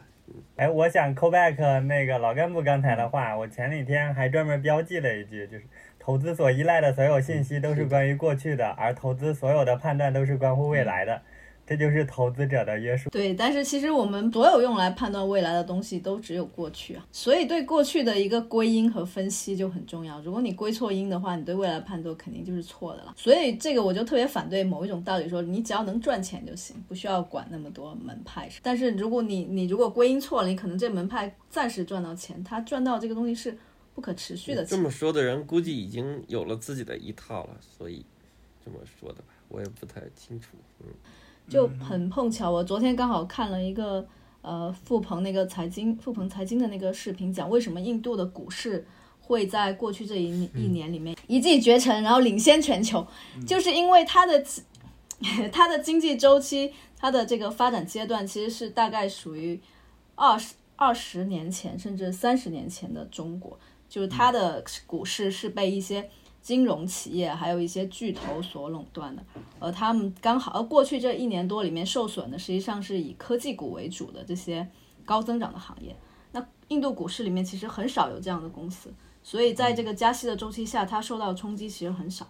[0.56, 5.64] 哎，我想 call back 那个老干部刚才的话，我前几天还专门标记了一句，就是
[5.98, 11.22] 投资所依赖的所有信息都是关于过去的，而投资所有的判断都是关乎未来的。
[11.66, 13.08] 这就是投资者的约束。
[13.10, 20.20] 对，但是其实我们所有用来判断未来的东西都只有过去啊，所以对过去的一个归因和分析就很重要。
[20.20, 23.14] 如果你归错因的话，你对未来判断肯定就是错的了。
[23.16, 28.50] 所以这个我就特别反对某一种道理，说你只要能赚钱就行，不需要管那么多门派。
[28.62, 33.56] 但是如果你你如果归因错了，你可能这门派暂时赚到钱，他赚到这个东西是
[33.94, 34.62] 不可持续的。
[34.64, 38.04] 这么说的人估计已经有了自己的一套了，所以
[38.62, 40.48] 这么说的吧，我也不太清楚，
[40.80, 40.88] 嗯。
[41.48, 44.06] 就很碰巧，我昨天刚好看了一个
[44.42, 48.86] 呃富鹏那个财经富鹏财经的那个视频，讲为什么印度的股市
[49.20, 53.06] 会在过去这一一年里面一骑绝尘，然后领先全球，
[53.46, 54.44] 就是因为它的
[55.52, 59.60] 它的经济周期，它的这个发展阶段其实是大概属于
[60.14, 66.08] 二十二十年前甚至三十年前的中国，就是它的股市是被一些。
[66.44, 69.24] 金融企业还有一些巨头所垄断的，
[69.58, 74.68] 而他们刚好，而过去这一年多里面受损的，实际上是以科技股为主的这些
[75.06, 75.96] 高增长的行业。
[76.32, 82.28] 那印度股市里面其实很少有这样的公司，所以在这个加息的周期下，它受到冲击其实很少，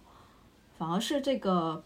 [0.77, 1.83] 反而是这个，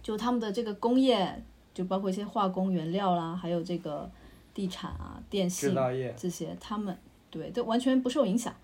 [0.00, 1.42] 就他们的这个工业，
[1.74, 4.08] 就包括一些化工原料啦，还有这个
[4.54, 5.74] 地产啊、电信
[6.16, 6.96] 这些，他们
[7.30, 8.54] 对都完全不受影响。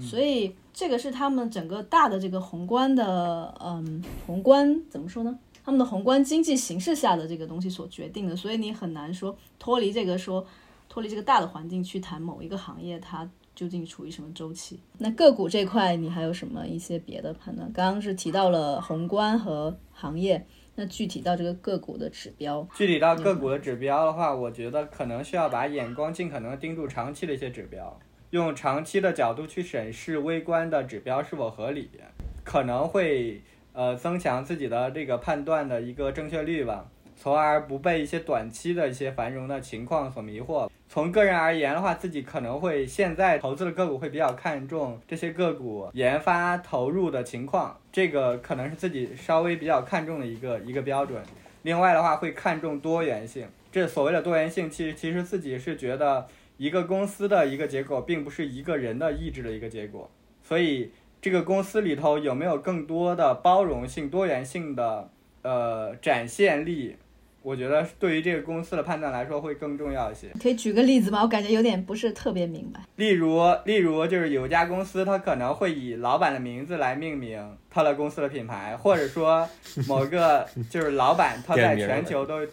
[0.00, 5.38] 所以这个是他们整个大的这个宏观的，嗯，宏观怎么说呢？
[5.62, 10.44] 他们的宏观经济形势下的这个东西所决定的，所以你很难说脱离这个说
[10.88, 14.80] 脱离这个大的环境去谈某一个行业它究竟处于什么周期。
[14.98, 17.70] 那个股这块你还有什么一些别的判断？
[17.72, 31.90] 刚刚是提到了宏观和行业，那具体到这个个股的指标，具体到个股的指标的话，我觉得可能需要把眼光尽可能盯住长期的一些指标，用长期的角度去审视微观的指标是否合理，
[32.44, 40.70] 可能会呃增强自己的这个判断的一个正确率吧，从而不被一些短期的一些繁荣的情况所迷惑。
[40.88, 51.20] 从个人而言的话，自己可能会现在投资的个股会比较看重这些个股研发投入的情况，这个可能是自己稍微比较看重的一个一个标准。
[51.62, 53.48] 另外的话，会看重多元性。
[53.72, 56.26] 这所谓的多元性，其实其实自己是觉得
[56.60, 60.10] 一个公司的一个结果，并不是一个人的意志的一个结果。
[60.42, 65.08] 所以这个公司里头有没有更多的包容性、多元性的
[65.40, 66.96] 呃展现力，
[67.40, 70.28] 我觉得对于这个公司的判断来说会更重要一些。
[70.38, 71.22] 可以举个例子吗？
[71.22, 72.80] 我感觉有点不是特别明白。
[72.96, 79.48] 例如，例如就是有家公司，它可能会以老板的名字来命名它的公司的品牌，或者说
[79.88, 82.46] 某个就是老板他在全球都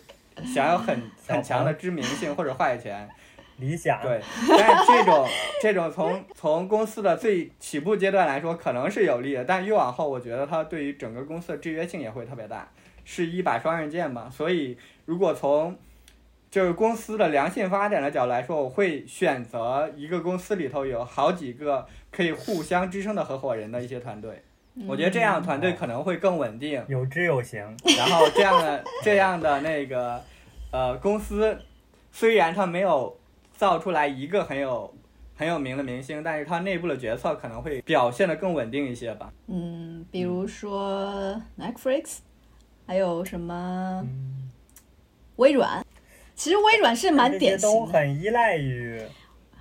[0.46, 3.06] 享有很很强的知名性或者话语权。
[3.58, 5.28] 理想，对，但是这种
[5.62, 12.70] 这种从从公司的最起步阶段来说，可能是有利的，但越往后，我觉得它对于整个公司的制约性也会特别大，
[13.04, 14.30] 是一把双刃剑嘛。
[14.30, 15.78] 所以，如果从
[16.50, 24.44] 就是公司的良性发展的角度来说，我会选择一个公司里头有好几个可以互相支撑的合伙人的一些团队，
[24.88, 26.82] 我觉得这样的团队可能会更稳定。
[26.88, 27.60] 有知有行，
[27.98, 30.24] 然后这样的这样的那个
[30.72, 31.58] 呃公司，
[32.12, 33.18] 虽然它没有
[33.58, 34.94] 造出来一个很有
[35.36, 39.34] 很有名的明星，但是它内部的决策可能会表现的更稳定一些吧。
[39.48, 42.20] 嗯，比如说 Netflix，
[42.86, 44.50] 还有什么嗯，
[45.38, 45.84] 微软。
[46.36, 49.02] 其实微软是蛮典型的，都很依赖于，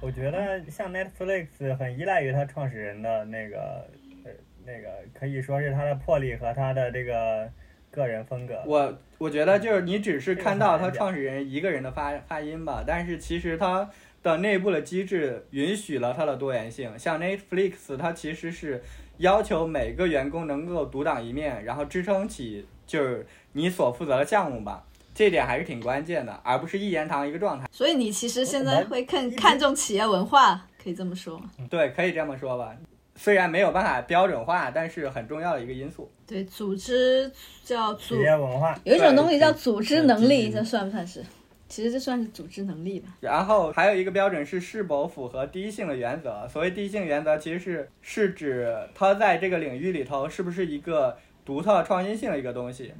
[0.02, 3.88] 我觉得像 Netflix 很依赖于它创始人的那个
[4.24, 4.30] 呃
[4.66, 7.50] 那个可以说是他的魄力和他的这个
[7.96, 8.54] 个人风格。
[8.66, 13.90] 我我觉得就是你只是看到他创始人一个人的发发音吧，但是其实它
[14.22, 16.96] 的内部的机制允许了它的多元性。
[16.98, 18.82] 像 Netflix，它其实是
[19.16, 24.84] 要求每个员工能够独当一面，然后支撑起就是你所负责的项目吧。
[25.14, 27.66] 这点还是挺关键的，而不是一言堂一个状态。
[27.72, 31.48] 所以你其实现在会更看重企业文化，可以这么说吗？
[31.70, 32.76] 对，可以这么说吧。
[33.16, 36.08] 虽然没有办法标准化，但是很重要的一个因素。
[36.26, 37.30] 对，组织
[37.64, 41.24] 叫组企，业文化，有一种东西叫组织能力，这算不算是？
[41.68, 43.08] 其实这算是组织能力吧。
[43.20, 46.46] 然后还有一个标准是是否符合第一性的原则。
[46.46, 52.92] 所谓第一性原则，其实是是指它在这个领域里头是不是一个独特创新性的一个东西。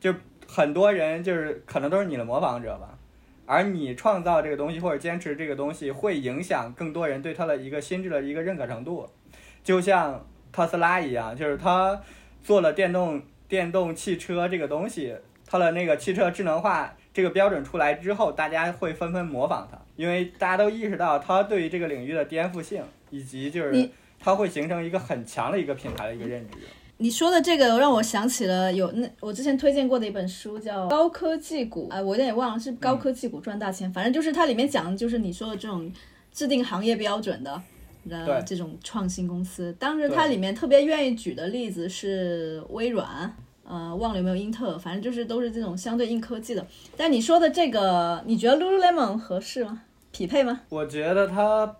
[0.00, 0.14] 就
[0.46, 2.96] 很多人就是可能都是你的模仿者吧，
[3.44, 9.06] 而你创造这个东西或者坚持这个东西，会影响更多人对它的一个心智的一个认可程度。
[9.66, 12.00] 就像特斯拉一样，就是它
[12.44, 15.12] 做了电动电动汽车这个东西，
[15.44, 26.58] 它的那个汽车智能化这个标准出来之后，大家会纷纷模仿它，因为大家都意识到它对于这个领域的颠覆性，以及就是你它会形成一个很强的一个品牌的一个认知。
[26.98, 35.92] 你说的这个让我想起了有那我之前推荐过的一本书叫《高科技股》啊、我有点忘了是《高科技股赚大钱》，反正就是它里面讲的就是你说的这种
[36.32, 37.60] 制定行业标准的。
[38.08, 46.66] 的这种创新公司，当时它里面特别愿意举的例子是微软，呃，忘了有没有英特尔，反正就是都是这种相对硬科技的。
[46.96, 49.82] 但你说的这个，你觉得 Lululemon 合适吗？
[50.12, 50.62] 匹配吗？
[50.68, 51.76] 我觉得它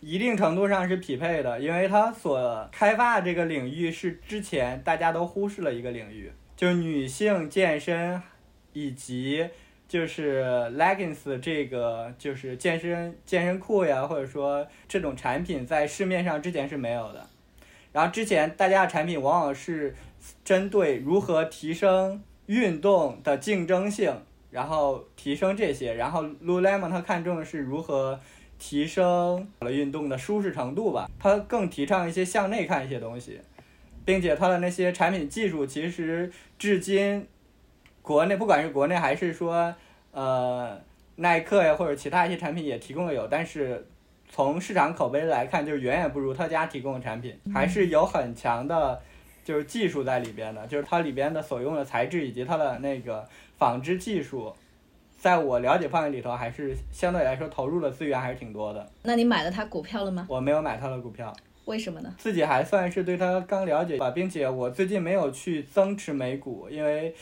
[0.00, 8.20] 一定程度上是匹配的，因为它所开发的这个领域是之前大家都忽视了一个领域，就是女性健身
[8.74, 9.48] 以及
[9.94, 10.42] 就是
[10.76, 17.24] leggings 这个就是健身健身裤呀，或者说这种产品在市面上之前是没有的。
[17.92, 19.94] 然后之前大家的产品往往是
[20.44, 24.12] 针对如何提升运动的竞争性，
[24.50, 28.18] 然后提升这些，然后 Lululemon 它看重的是如何
[28.58, 33.40] 提升了运动的舒适程度吧，它更提倡一些向内看一些东西，
[34.04, 37.28] 并且它的那些产品技术其实至今
[38.02, 39.72] 国内不管是国内还是说
[40.14, 40.80] 呃
[41.16, 43.86] 耐克呀或者其他一些产品也提供了有，但是
[44.30, 48.98] 从市场口碑来看，就是远远不如他家提供的产品，还是有很强的。
[49.44, 53.22] 就是技术在里边的，就是它里边的所用的材质以及它的那个
[53.58, 54.50] 纺织技术，
[55.18, 58.90] 在我了解范围里头，还是相对来说投入的资源还是挺多的。
[59.02, 60.26] 那你买了它股票了吗？
[60.30, 61.30] 我没有买它的股票，
[61.66, 62.14] 为什么呢？
[62.16, 67.14] 自己还算是对它刚了解吧，并且我最近没有去增持美股，因为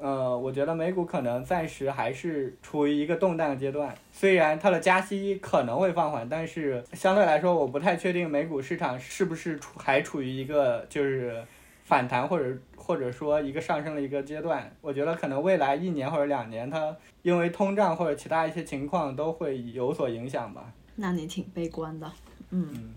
[0.00, 3.94] 呃，我觉得美股可能暂时还是处于一个动荡阶段。
[4.10, 11.44] 虽然它的加息可能会放缓，但是相对来说，我不太确定美股市场是不是处还处于一个就是
[11.84, 14.74] 反弹或者或者说一个上升的一个阶段。
[14.80, 20.72] 我觉得可能未来一年或者两年，它因为通胀或者其他一些情况都会有所影响吧。
[20.96, 22.10] 那你挺悲观的，
[22.50, 22.94] 嗯。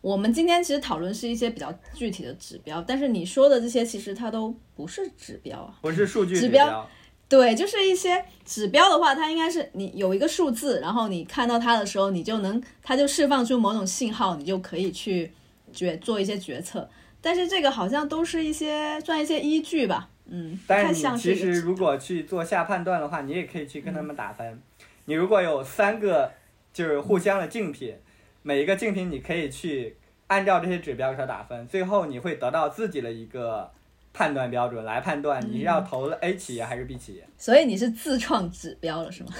[0.00, 6.88] 我们今天其实讨论是一些比较具体的指标，但是你说的这些其实它都不是指标啊，不是数据指标。
[7.28, 15.30] 对，就是一些指标的话，它应该是你有一个数字，然后你看到它的时候，你就能它就释放出某种信号，你就可以去
[15.72, 16.88] 决做一些决策。
[17.20, 20.58] 但是这个好像都是一些算一些依据吧，嗯。
[20.66, 24.62] 但是你其实如果去做下判断的话，你也可以去跟他们打分。
[25.06, 26.32] 你如果有三个
[26.72, 27.94] 就是互相的竞品。
[28.42, 29.96] 每一个竞品，你可以去
[30.28, 33.70] 按照这些指标给它打分，最后你会得到自己的一个
[34.12, 37.24] 判断标准来判断你要投 A 企业还是 B 企业。
[37.36, 39.30] 所以你是自创指标了是吗？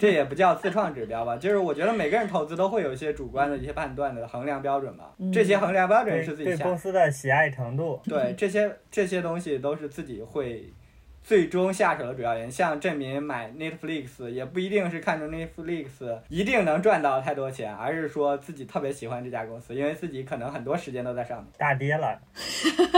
[0.00, 5.14] 这也不叫自创指标吧， 就是我觉得每个人投资都会有一些主观的一些判断的衡量标准吧。
[5.32, 8.00] 这些衡量标准是自己对公司的喜爱程度。
[8.04, 10.72] 对这些这些东西都是自己会。
[11.24, 21.46] 最终下手的主要原因，像郑民买 Netflix，也不一定是看中 Netflix 一定能赚到太多钱，而是说自己特别喜欢这家公司，因为自己可能很多时间都在上面。
[21.56, 22.20] 大跌了，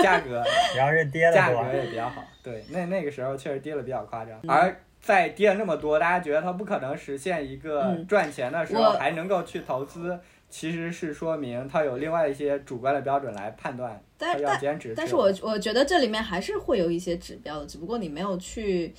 [0.02, 2.24] 价格主要是跌了，价格也比较好。
[2.42, 10.18] 对，那那个时候确实跌了比较夸张，而在跌了那么多，大家觉得它不可能实现一个赚钱的时候，还能够去投资。
[10.48, 14.94] 其实是说明他有另外一些主观的标准来判断，他要坚持。
[14.96, 18.94] 但是我我觉得这里面还是会有一些指标的，只不过你没有去，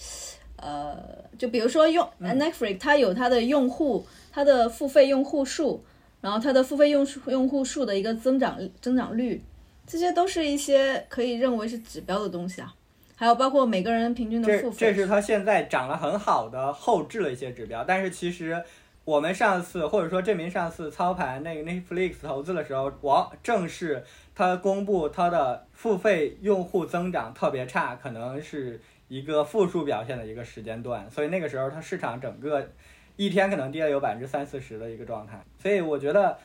[0.58, 0.98] 呃，
[1.38, 5.84] 就比如说用 Netflix，它有它的用户，它的付费用户数，
[6.22, 9.42] 然后它的付费用用户数的一个增长增长率，
[9.88, 12.76] 这些都是一些可以认为是指标的东西啊。
[13.16, 18.62] 还有包括每个人平均的付费，这是它现在涨了很好的后置了一些指标，但是其实。
[19.08, 24.04] 我们上次或者说证明上次操盘那个 Netflix 投资的时候，王正是
[24.36, 28.78] 他公布他的付费用户增长特别差，可能是
[29.08, 32.70] 一个负数表现的一个时间段，所以那个时候它市场整个
[33.16, 36.38] 一天可能跌了有百分之三四十的一个状态，所以我觉得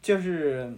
[0.00, 0.72] 就是。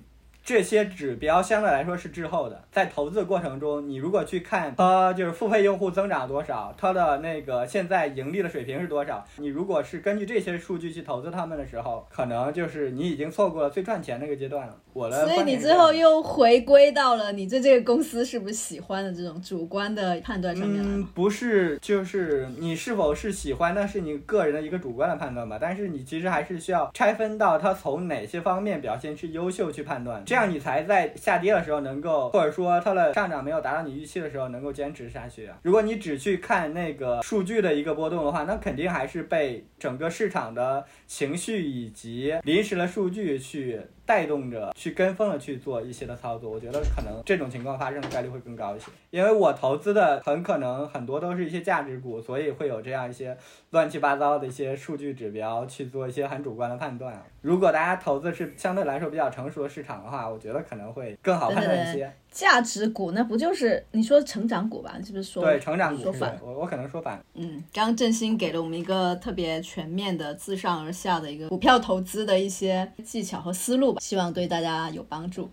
[0.51, 14.75] 这些指标相对来说是滞后的，在投资过程中，你如果去看它就是付费用户增长多少，它的那个现在盈利的水平是多少，你如果是根据这些数据去投资他们的时候，可能就是你已经错过了最赚钱那个阶段了。
[14.93, 20.89] 我的所以你最后又回归到了你对这个公司是不是喜欢的这种主观的判断上面了。
[20.91, 25.59] 嗯，不是，就是你是否是喜欢，那是你个人的一个主观的判断吧。
[25.61, 30.21] 但是你其实还是需要拆分到它从哪些方面表现是优秀去判断。
[30.25, 35.49] 这样样你才在下跌的时候能够，或者说它的上涨没有达到你预期的时候能够坚持下去。
[35.63, 43.81] 如果你只去看那个数据的一个波动的话，那肯定还是被整个市场的情绪以及临时的数据去。
[44.11, 48.87] 带动着去跟风的去做一些的操作，我觉得可能这种情况发生的概率会更高一些。
[49.11, 53.39] 因为我投资的很可能很多都是一些价值股，所以会有这样一些
[53.71, 57.23] 乱七八糟的一些数据指标去做一些很主观的判断。
[57.41, 62.13] 如果大家投资是相对来说比较成熟的市场的话，我觉得可能会更好判断一些。
[62.31, 64.95] 价值股那不就是你说成长股吧？
[64.99, 66.39] 你是不是说对成长股说反？
[66.43, 67.21] 我我可能说反。
[67.35, 75.51] 嗯，刚刚振兴给了我们一个特别全面的自上而下的一个股票投资的一些技巧和思路吧，希望对大家有帮助。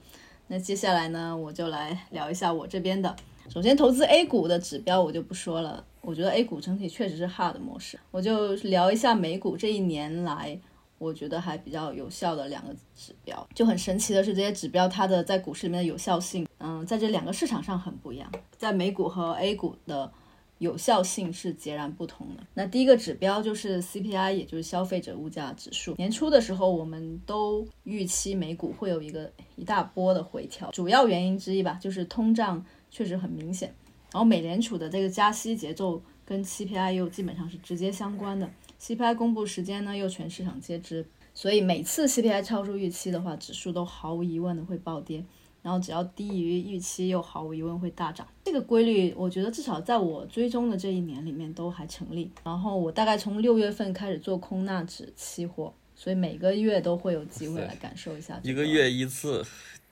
[0.48, 3.16] 那接下来呢，我就来聊一下我这边的。
[3.50, 7.98] 首先，投资 A 股的指标我就不说了，我觉得 A 股整体确实是 hard 模式。
[8.12, 10.60] 我就聊一下美股这一年来。
[11.00, 20.12] 我觉得还比较有效的两个指标，就很神奇的是，这些指标它的在股市里面的有效性，嗯，在这两个市场上很不一样，在美股和 A 股的
[20.58, 22.44] 有效性是截然不同的。
[22.56, 25.94] 那第一个指标就是 CPI，也就是消费者物价指数。
[25.98, 33.72] 年初的时候，我们都预期美股会有一个一大波的回调，主要原因之一吧，就是通胀确实很明显，
[34.12, 38.50] 然后美联储的这个加息节奏跟 CPI 又基本上是直接相关的。
[38.82, 45.24] CPI 公布时间呢，又全市场皆知，所以每次 CPI 超出预期的话，指数都毫无疑问的会暴跌，
[45.62, 48.28] 然后只要低于预期，又毫无疑问会大涨。
[48.46, 52.32] 这个规律，我觉得至少在我追踪的这一年里面都还成立。
[52.44, 58.40] 然后我大概从六月份开始做空纳指期货，所以每个月都会有机会来感受一下。
[58.44, 59.44] 一个月一次，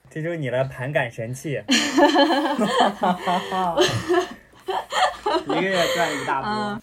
[0.08, 1.60] 这就是你的盘感神器。
[5.46, 6.82] 一个月赚一大波，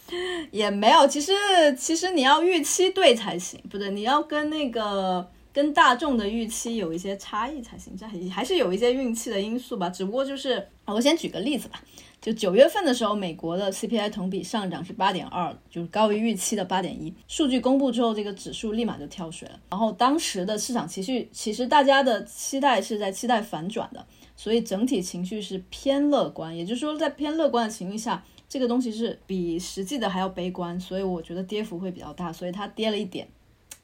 [0.52, 1.08] 也没有。
[1.08, 1.34] 其实，
[1.78, 7.96] 其实你要预期对才行，不对，你要跟那个跟大众的预期有一些差异才行。
[7.98, 9.90] 这还还是有一些运气的因素吧。
[9.90, 11.82] 只不过就是，我先举个例子吧。
[12.22, 17.14] 就九月份的时候，美国的 CPI 同比上涨是八点二，就是高于预期的八点一。
[17.28, 19.60] 数据公布之后，这个指数立马就跳水了。
[19.70, 24.06] 然后当时的市场情绪，其实大家的期待是在期待反转的，
[24.36, 26.56] 所以整体情绪是偏乐观。
[26.56, 32.32] 也就是说，在偏乐观的情绪下，这个东西是比实际的还要悲观，所以我觉得跌幅会比较大。
[32.32, 33.28] 所以它跌了一点，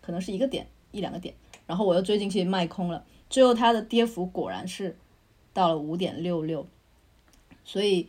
[0.01, 1.33] 可能是一个点一两个点，
[1.65, 4.95] 然后我又追进去卖空了，最后它的跌幅果然是
[5.53, 6.67] 到了五点六六，
[7.63, 8.07] 所以。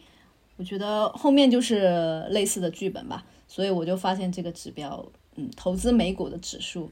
[0.57, 5.03] 我觉得后面就是类似的剧本吧，所以我就发现这个指标，
[5.36, 6.91] 嗯，投资美股的指数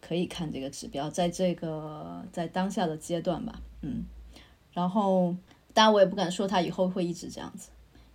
[0.00, 4.06] 可以看这个指标，在这个在当下的阶段吧，嗯，
[4.74, 5.34] 然后
[5.72, 7.70] 当然我也不敢说它以后会一直这样子，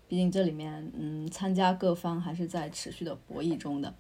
[0.08, 3.92] 毕竟这里面嗯参加各方还是在持续的博弈中的，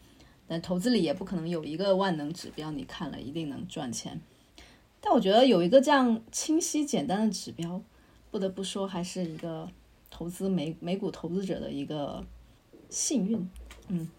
[0.47, 4.21] 但投资里也不可能有一个万能指标，你看了一定能赚钱，
[5.01, 7.81] 但我觉得有一个这样清晰简单的指标，
[8.29, 9.67] 不得不说还是一个。
[10.11, 12.25] 投资美美股投资者的一个
[12.89, 13.49] 幸运，
[13.89, 14.09] 嗯，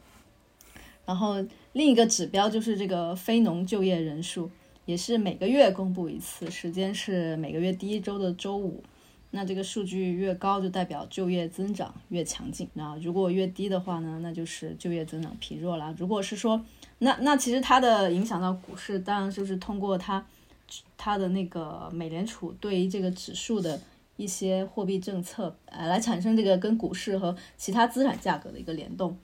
[1.04, 4.48] 然后另一个指标就是这个非农就业人数，
[4.90, 8.82] 也是每个月公布一次，时间是每个月第一周的周五。
[9.30, 15.94] 那这个数据越高，就代表就业增长越强劲；那如果越低的话呢，那就是就业增长疲弱了。
[15.96, 16.60] 如果是说，
[16.98, 20.26] 那那其实它的影响到股市，当然就是通过它
[20.96, 23.80] 它的那个美联储对于这个指数的。
[24.16, 29.16] 一些货币政策，呃，来产生这个跟股市和其他资产价格的一个联动。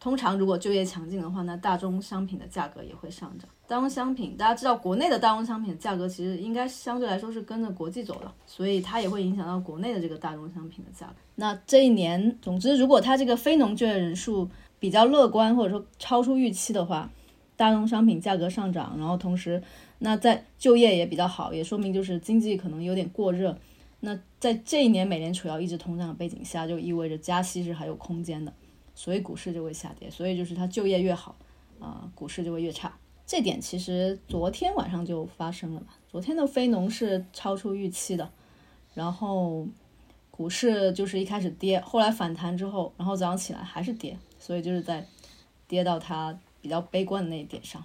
[0.00, 3.48] 通常，如果就业强劲的话，那大宗商品的价格也会上涨。
[3.66, 11.14] 大宗商品，大家知道，国内的大宗商品价格其实应该相对来说是跟着国际走的，所以它也会影响到国内的这个大宗商品的价格。
[11.34, 17.10] 那这一年，总之，如果它这个非农就业人数比较乐观，或者说超出预期的话，
[17.56, 19.60] 大宗商品价格上涨，然后同时，
[19.98, 23.58] 那在就业也比较好，也说明就是经济可能有点过热。
[24.00, 28.52] 那在这一年美联储要一直通胀的背景下，就意味着加息是还有空间的，
[28.98, 30.10] 所以股市就会下跌。
[30.10, 31.36] 所以就是它就业越好，
[31.78, 32.92] 啊，股市就会越差。
[33.24, 35.86] 这点其实昨天晚上就发生了嘛。
[36.10, 38.28] 昨天的非农是超出预期的，
[38.94, 39.68] 然后
[40.32, 45.06] 股市就是一开始跌，后来反弹之后，然后早上起来还是跌，所以就是在
[45.68, 47.84] 跌到它比较悲观的那一点上。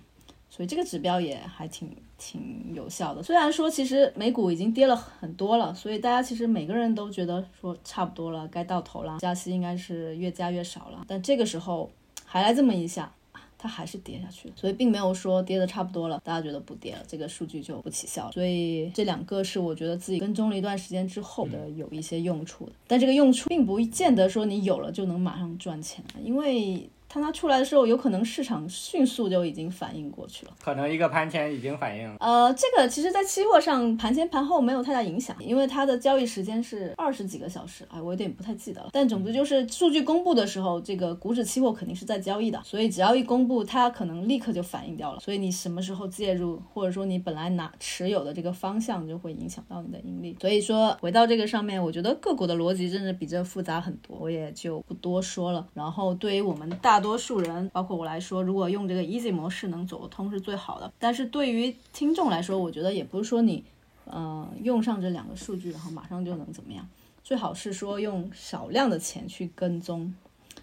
[0.49, 1.95] 所以这个指标也还挺
[2.26, 3.22] 挺有效的。
[3.22, 11.04] 虽然说其实美股已经跌了很多了，所以大家其实每个人都觉得说差不多了，该到头了，加息应该是越加越少了。
[11.06, 11.92] 但这个时候
[12.26, 13.12] 还来这么一下，
[13.58, 14.54] 它还是跌下去了。
[14.56, 18.32] 所以并没有说跌的差不多了，大家觉得不跌了，这个数据就不起效。
[18.32, 22.72] 所以这两个是我觉得自己跟踪了一段时间之后的有一些用处的。
[22.88, 26.90] 但这个用处并不见得说你有了就能马上赚钱，因为。
[27.14, 32.16] 当它出来的时候，有可能市场迅速就已经反应过去了，可能一个盘前已经反应了。
[32.20, 38.89] 呃，这个其实，在期货上盘前盘后没有太大影响，因为它的交易时间是二十几个小时，哎，我有点不太记得了。
[38.91, 45.20] 但总之就是数据公布的时候，这个股指期货肯定是在交易的，所以只要一公布，它可能立刻就反应掉了。
[45.20, 50.36] 所以你什么时候介入，或者说你本来拿持有的这个方向，就会影响到你的盈利。
[50.41, 55.68] 所以说回到这个上面，我觉得个股的逻辑真的比这复杂很多，我也就不多说了。
[55.76, 57.03] 然后对于我们大。
[57.04, 60.91] 多数人，包括我来说，如果用这个 easy 模式能走得通是最好的。
[60.97, 63.64] 但是对于听众来说，我觉得也不是说你，
[64.12, 66.88] 嗯，用上这两个数据，然后马上就能怎么样。
[67.24, 70.16] 最好是说用少量的钱去跟踪，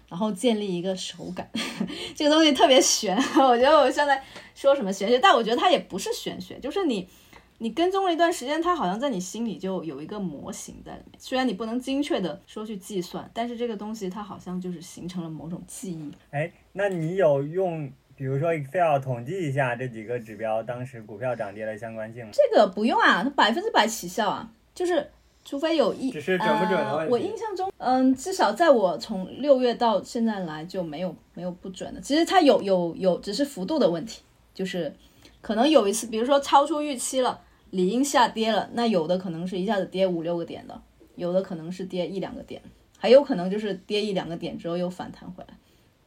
[0.09, 1.49] 然后建立一个手感。
[2.15, 4.21] 这个东西特别玄，我觉得我现在
[4.55, 7.07] 说什么玄学，但我觉得它也不是玄学，就是你。
[7.61, 11.19] 你跟踪了一段时间，它好像在你心里就有一个模型在里面。
[11.19, 16.11] 虽然你不能精确的说去计算，但是这个东西它好像就是形成了某种记忆。
[16.31, 22.31] 哎，那你有用，比如说 Excel 统计一下这几个指标当时股票涨跌的相关性吗？
[22.33, 25.11] 这个不用啊，它百分之百起效啊，就是
[25.45, 27.11] 除非有一，只是准不准的问题。
[27.11, 32.01] 我印象中，嗯，至少在我从六月到现在来就没有没有不准的。
[32.01, 34.91] 其实它有有有，只是幅度的问题，就是
[35.41, 37.39] 可能有一次，比如说超出预期了。
[37.71, 40.81] 理应下跌了，那有的可能是一下子跌五六个点的，
[41.15, 42.61] 有的可能是跌一两个点，
[42.97, 45.57] 还有可能就是跌一两个点之后又反弹回来，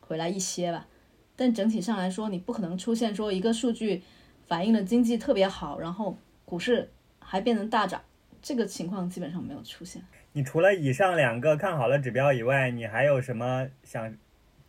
[0.01, 0.87] 回来一些吧。
[1.35, 4.03] 但整体上来说，你不可能出现说一个数据
[4.47, 8.01] 反映了经济特别好，然后股市还变成大涨，
[8.43, 10.03] 这个情况基本上没有出现。
[10.35, 14.15] 你除了以上两个看好的指标以外，你还有什么想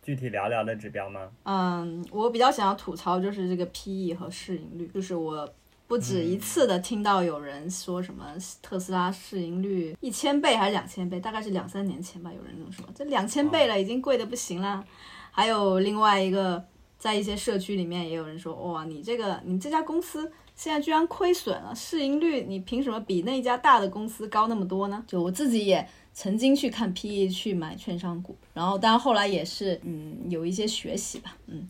[0.00, 1.30] 具体聊聊的指标吗？
[1.42, 5.46] 嗯，我比较想要吐槽就是这个 P/E 和市盈率，就是我。
[5.86, 8.24] 不止一次的听到有人说什么
[8.60, 14.84] 特斯拉市盈率一千倍还是两千倍，大概是两三年前吧，有人这么说，这两千倍了，已经贵的不行了。
[15.30, 16.64] 还有另外一个，
[16.98, 25.04] 在一些社区里面也有人说，哇，你这个你这家公司现在居然亏损了，市盈率你凭什么比那家大的公司高那么多呢？
[25.06, 31.68] 就我自己也曾经去看 PE 去买券商股，然后当然后来也是嗯有一些学习吧，嗯，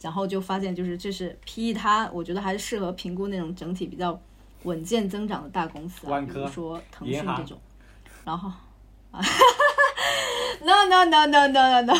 [0.00, 4.18] 然后就发现就是这是 PE 它，我觉得还是适合评估那种整体比较
[4.64, 7.58] 稳健增长的大公司啊，万科比如说腾讯这种，
[8.24, 8.50] 然后
[9.10, 9.20] 啊
[10.62, 11.94] ，no no no no no no no，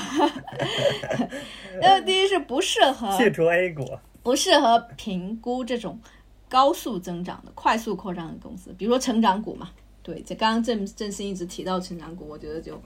[1.82, 5.98] 那第一是不适合去除 A 股，不适合评估这种
[6.48, 9.70] 高速增长的、快速扩张的公司，比如说成长股嘛。
[10.00, 12.80] 对，这刚刚郑郑鑫一直提到成长股，我觉得就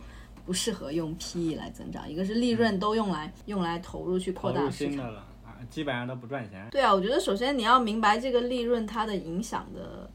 [0.45, 4.93] 不适合用 PE 来增长，一个是利润都用来用来投入去扩大市场。
[4.93, 6.69] 新的了啊，基本上都不赚钱。
[6.71, 10.11] 对啊，我觉得首先你要明白这个利润它的影响的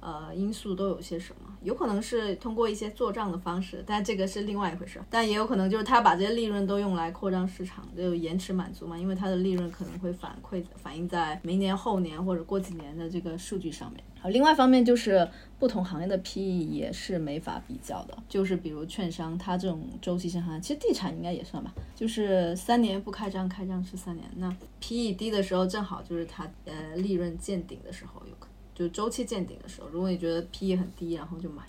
[0.00, 5.00] 呃因素都有些什么，有可能是通过一些做账的方式，但这个是另外一回事。
[5.08, 14.02] 但也有可能就是他把这些利润都用来扩张市场，就延迟满足嘛，因为它的利润可能会反馈反映在明年、后年或者过几年的这个数据上面。
[14.22, 15.26] 好，另外一方面就是
[15.58, 24.28] 不同行业的 PE 也是没法比较的，就是比如券商，它这种周期性行业，其实地产应该也算吧，就是三年不开张，开张是三年。
[24.36, 28.49] 那 PE 低的时候，正好就是它呃利润见顶的时候，有可能
[28.80, 31.62] 就周期见顶的时候，如果你觉得 PE 很低，然后就买，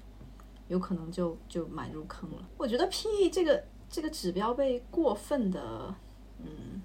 [0.67, 2.37] 有可能就就买入坑了。
[2.57, 5.93] 我觉得 PE 这个这个指标被过分的
[6.39, 6.81] 嗯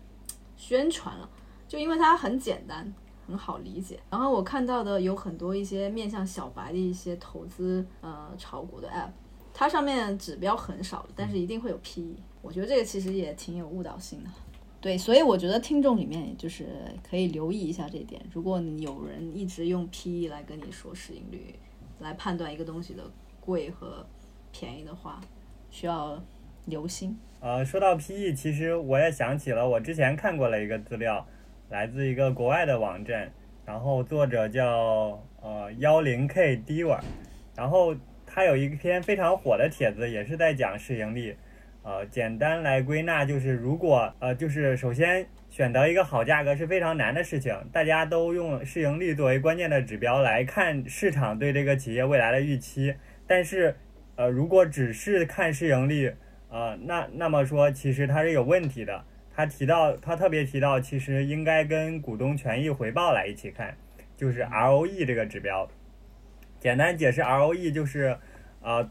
[0.57, 1.31] 宣传了，
[1.68, 2.93] 就因为它很简单。
[3.29, 9.11] 很好理解，然后我看到的有很多一些面向小白的一些投资呃炒股的 app，
[9.53, 14.31] 它上面指标很少，但是一定会有 PE，我觉得这个其实也挺有误导性的。
[14.81, 16.66] 对，所以我觉得听众里面就是
[17.03, 18.20] 可以留意一下这一点。
[18.33, 21.55] 如果有人一直用 PE 来跟你说市盈率，
[21.99, 23.03] 来判断一个东西的
[23.41, 24.07] 贵和
[24.53, 25.20] 便宜的话，
[25.70, 26.22] 需要
[26.66, 27.18] 留心。
[27.41, 31.27] 呃，说到 PE，其实我也想起了我之前看过了一个资料，
[31.68, 33.33] 来自一个国外的网站，
[33.64, 37.01] 然后作者叫呃幺零 K Diva，
[37.57, 41.37] 然后他有一篇非常火的帖子，也是在讲市盈率。
[41.87, 52.93] 呃，简单来归纳就是，如果呃就是首先选择一个好价格是非常难的事情，大家都用市盈率作为关键的指标来看市场对这个企业未来的预期，
[53.24, 53.76] 但是
[54.16, 56.12] 呃如果只是看市盈率，
[56.51, 59.05] 呃那那么说其实它是有问题的。
[59.32, 63.76] 他提到，他特别提到，其实应该跟股东权益回报来一起看，
[64.16, 65.68] 就是 ROE 这个指标。
[66.59, 68.16] 简单解释，ROE 就是，
[68.62, 68.91] 呃，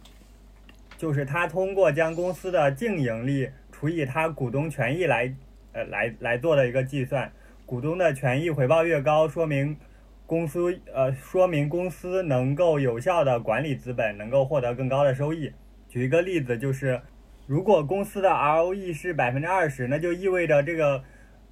[0.98, 5.34] 就是他通过将公司的净盈利除以他股东权益来，
[5.74, 7.32] 呃，来来做的一个计算。
[7.66, 9.76] 股东的权益回报越高，说明
[10.26, 15.52] 公司，呃，说明公司能够有效的管理资本，能够获得更高的收益。
[15.90, 17.02] 举一个例子，就是。
[17.48, 21.04] 如果公司的 ROE 是百分之二十，那就意味着这个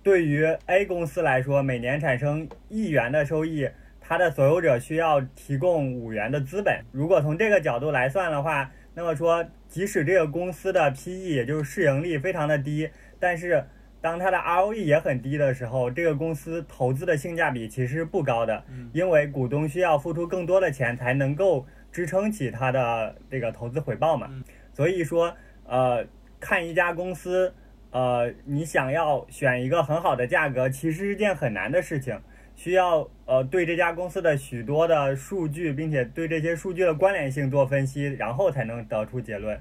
[0.01, 3.69] 对于 A 公司来说，每年产生一元的收益，
[4.01, 6.83] 它的所有者需要提供五元的资本。
[6.91, 12.89] 如果从这个角度来算的话，那么说，即使这个公司的 PE 也就是市盈率非常的低，
[13.19, 13.65] 但是
[14.01, 18.63] 当它的 ROE 也很低的时候，这个公司投资的性价比其实不高的，
[18.93, 24.29] 因为股东需要付出更多的钱才能够支撑起它的这个投资回报嘛。
[24.73, 25.35] 所以说。
[25.65, 26.05] 呃，
[26.41, 27.53] 看一家公司，
[27.91, 32.19] 呃，你想要选一个很好的价格，其实是件很难的事情，
[32.55, 39.59] 需要呃对这家公司的许多的数据，并且对这些数据的关联性做分析，然后才能得出结论，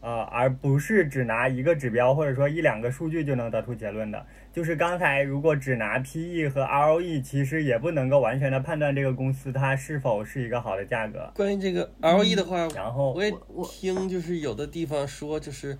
[0.00, 4.26] 呃，而不是只拿一个指标或者说一两个数据就能得出结论的。
[4.52, 11.30] 就是刚才如果只拿 PE 和 ROE，其实也不能够完全的判断这个公司它是否是一个好的价格。
[11.34, 13.32] 关于这个 ROE 的话，然后我也
[13.64, 15.76] 听就是有的地方说，就是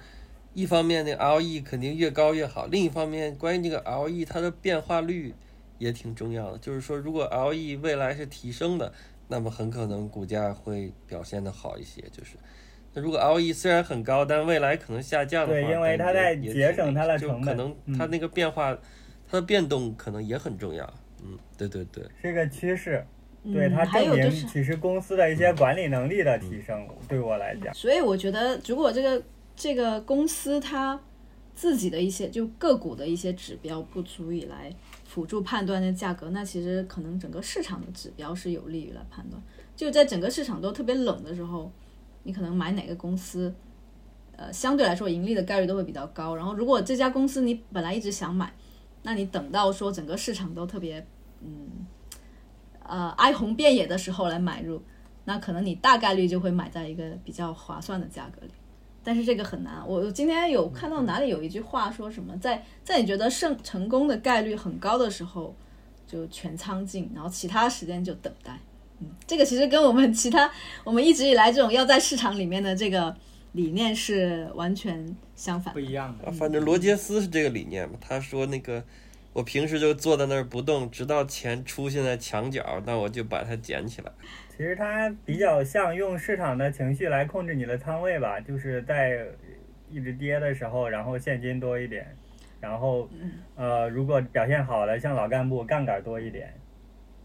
[0.53, 5.33] 一方面那 ROE 肯定越高越好，另一方面关于这个 ROE 它的变化率
[5.79, 6.59] 也挺重要的。
[6.59, 8.93] 就是说，如果 ROE 未来是提升的，
[9.29, 12.03] 那么很可能股价会表现的好一些。
[12.13, 12.37] 就是
[12.93, 18.79] 那如果 ROE 虽然很高，但未来可能下降的话，对，因为它在节省它的成本，可能它那个变化、嗯、
[19.29, 20.85] 它的变动可能也很重要。
[21.23, 23.05] 嗯，对对对，是个趋势。
[23.53, 27.75] 对它证明其实公司的一些管理能力的提升，对我来讲。
[27.75, 29.23] 所以我觉得，如果这个
[29.55, 30.99] 这个公司它
[31.55, 34.73] 自己的一些就个股的一些指标不足以来
[35.15, 39.41] 辅助判断的价格，那其实可能整个市场的指标是有利于来判断。
[39.77, 41.71] 就在整个市场都特别冷的时候，
[42.25, 43.55] 你可能买哪个公司，
[44.37, 46.35] 呃，相对来说盈利的概率都会比较高。
[46.35, 48.53] 然后，如果这家公司你本来一直想买，
[49.05, 51.07] 那你等到说整个市场都特别
[51.43, 51.87] 嗯。
[52.83, 54.83] 呃，哀鸿遍野的时候来买入，
[55.27, 58.53] 那可能你大概率就会买在一个比较划算的价格里。
[59.05, 59.87] 但是这个很难。
[59.87, 65.55] 我今天有看到哪里有一句话说什么，在在你觉得胜成功的概率很高的时候，
[66.07, 68.59] 就全仓进，然后其他时间就等待。
[69.01, 70.51] 嗯，这个其实跟我们其他
[70.83, 73.15] 我们一直以来这种要在市场里面的这个
[73.53, 75.75] 理念是完全相反。
[75.75, 76.27] 不一样的。
[76.27, 77.97] 啊，反正罗杰斯是这个理念嘛。
[78.01, 78.83] 他说那个，
[79.33, 84.13] 我平时就坐在那儿不动，直到钱出现在墙角，那我就把它捡起来。
[84.57, 89.27] 其实它比较像用市场的情绪来控制你的仓位吧，就是在
[89.91, 92.07] 一直跌的时候，然后现金多一点，
[92.61, 93.09] 然后
[93.57, 96.55] 呃，如果表现好了，像老干部杠杆多一点，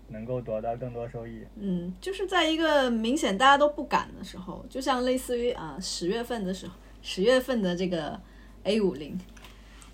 [0.08, 1.46] 能够得到更多收益。
[1.56, 8.20] 嗯，就是在一个明显大家都不敢的时候，就像类似于啊十月份的时候，十月份的这个
[8.64, 9.18] A 五零，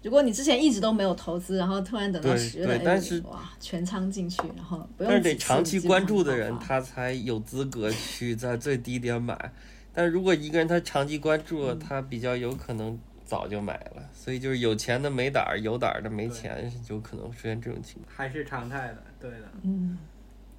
[0.05, 9.51] 如果你之前一直都没有投资，然后突然等到对十月的对 A 但是，哇，全仓进去，然后不用但是得长期关注的人，他才有资格去在最低点买。
[9.91, 14.03] 但如果一个人他长期关注，嗯他比较有可能早就买了。
[14.13, 18.13] 所以就是有钱的没胆儿，有胆儿的没钱，有可能出现这种情况。
[18.15, 19.49] 还是常态的，对的。
[19.63, 19.97] 嗯，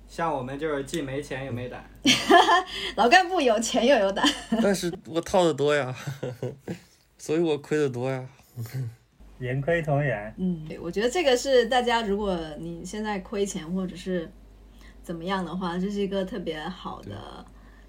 [0.08, 1.88] 像我们就是既没钱也没胆。
[2.96, 4.28] 老干部有钱又有胆，
[4.60, 5.94] 但是我套的多呀，
[7.16, 8.26] 所以我亏的多呀。
[9.40, 10.34] 盈亏同源。
[10.36, 14.30] 嗯，对，我觉得这个是大家，如果你现在亏钱或者是
[15.02, 17.44] 怎么样的话，这是一个特别好的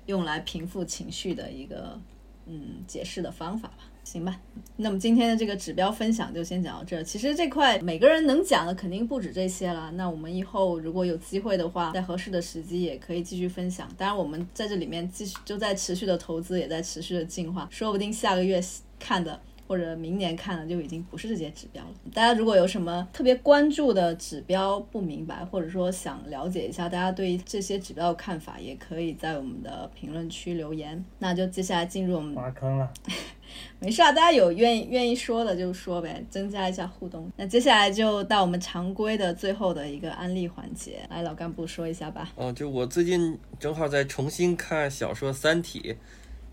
[0.06, 2.00] 用来平复情绪的一个
[2.46, 3.80] 嗯解释的方法吧。
[4.04, 4.40] 行吧，
[4.78, 7.04] 那么今天的这个指标分享就先讲到这儿。
[7.04, 9.92] 其实这块每个人能讲的肯定不止这些了。
[9.96, 13.86] 那我们以后如果有机会的话，在合适的时机也可以继续分享。
[13.98, 18.62] 当然，我们在这里面继续就在持续的投资，也在持续的进化，说不定下个月
[18.98, 19.38] 看的
[19.68, 21.90] 或者明年看的就已经不是这些指标了。
[22.14, 31.04] 大家如果有什么特别关注的指标不明白，或者说想了解一下大家对于这些指标的看法，也可以在我们的评论区留言。
[31.20, 32.92] 那就接下来进入我们挖坑了，
[33.80, 37.30] 没事啊，大家有愿意愿意说的就说呗，增加一下互动。
[37.36, 42.32] 那接下来就到我们常规的最后的一个案例环节，来老干部说一下吧。
[42.36, 45.80] 哦，就我最近正好在重新看小说《三体》，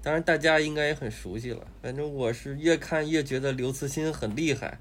[0.04, 1.66] 当然大家应该也很熟悉了。
[1.80, 4.78] 反正我是越看越觉得刘慈欣很厉害，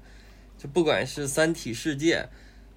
[0.58, 2.18] 就不管是《三体世界》，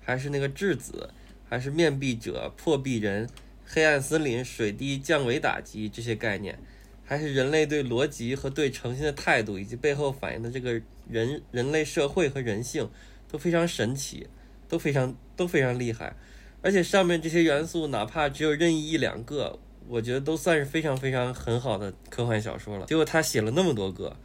[0.01, 1.09] 还是那个质子，
[1.49, 3.29] 还是面壁者、破壁人、
[3.65, 6.57] 黑暗森林、水滴降维打击这些概念，
[7.03, 12.89] 还是人类对逻辑和对诚信的态度，以及背后反映的这个人人类社会和人性，
[13.29, 14.27] 都非常神奇，
[14.69, 16.15] 都非常都非常厉害。
[16.61, 22.85] 而且上面这些元素，哪怕只有任意一两个，我觉得都算是非常非常很好的科幻小说了。
[22.85, 24.15] 结果他写了那么多个，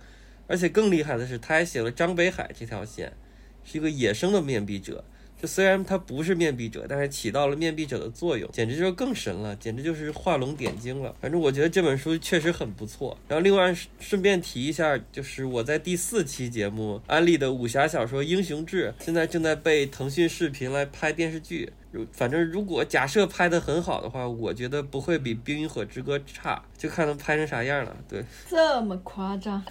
[0.47, 3.13] 而且更厉害的是，他还写了张北海这条线，
[3.65, 5.05] 是一个野生的面壁者。
[5.41, 11.13] 就虽然他不是面壁者，但是起到了面壁者的作用，简直就是更神了，简直就是画龙点睛了。
[11.21, 13.19] 反正我觉得这本书确实很不错。
[13.27, 21.73] 然后另外顺便提一下，就是我在第四期节目安利的武侠小说《英雄志》，现在正在被腾讯视频来拍电视剧。
[21.93, 27.95] 如反正如果假设拍的很好的话，我觉得不会比《冰与火之歌》差，就看能拍成啥样了。
[28.09, 29.63] 对，这么夸张？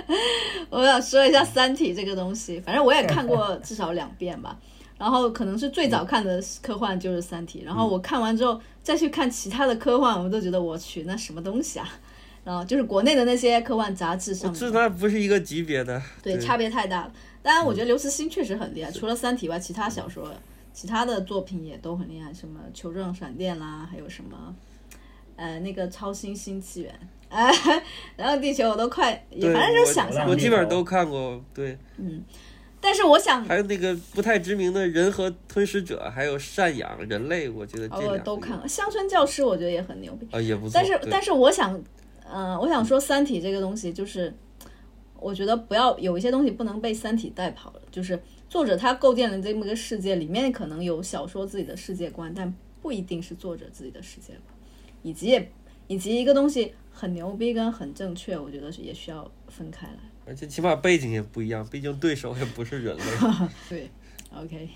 [0.70, 4.56] 我想说一下《三体》这个东西，反正我也看过至少两遍吧。
[4.98, 11.86] 然后可能是最早看的科幻就是《三体》，然后我看完之后再去看其他的科幻，我都觉得我去那什么东西啊！
[12.44, 16.00] 然后就是国内的那些科幻杂志上面这，那不是一个级别的。
[16.22, 17.12] 对，差别太大了。
[17.42, 20.32] 当然，我觉得刘慈欣确实很厉害，除了《三体》外，其他小说、
[20.76, 24.54] 其他的作品也都很厉害，什么《球状闪电》啦，还有什么，
[25.34, 26.94] 呃，那个《超新星纪元》
[27.34, 27.50] 哎，
[28.14, 31.42] 然后地球我都快，也反正就我想象力我基本上都看过。
[31.54, 32.22] 对，嗯
[32.78, 40.28] 但是我想，还有那个不太知名的人和吞噬者，还有赡养人类，我觉得这都看了，《乡村教师》我觉得也很牛逼。
[40.30, 40.72] 啊，也不错。
[40.74, 41.82] 但是但是我想，
[42.30, 44.32] 嗯、我想说，《三体》这个东西就是，
[45.18, 47.80] 我觉得不要有一些东西不能被《三体》带跑了。
[47.90, 48.22] 就是
[48.56, 52.50] 作者他构建了这么个世界，里面可能有小说自己的世界观，但
[52.80, 54.56] 不一定是作者自己的世界观，
[55.02, 55.52] 以及也
[55.88, 59.98] 以及一个东西很牛逼跟很正确，我觉得是也需要分开来。
[60.24, 63.02] 而且起码背景也不一样，毕竟对手也不是人类。
[63.68, 63.90] 对
[64.34, 64.70] ，OK，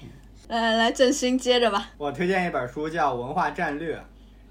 [0.48, 1.90] 来来来，振兴接着吧。
[1.96, 3.96] 我推荐一本书叫《文化战略》，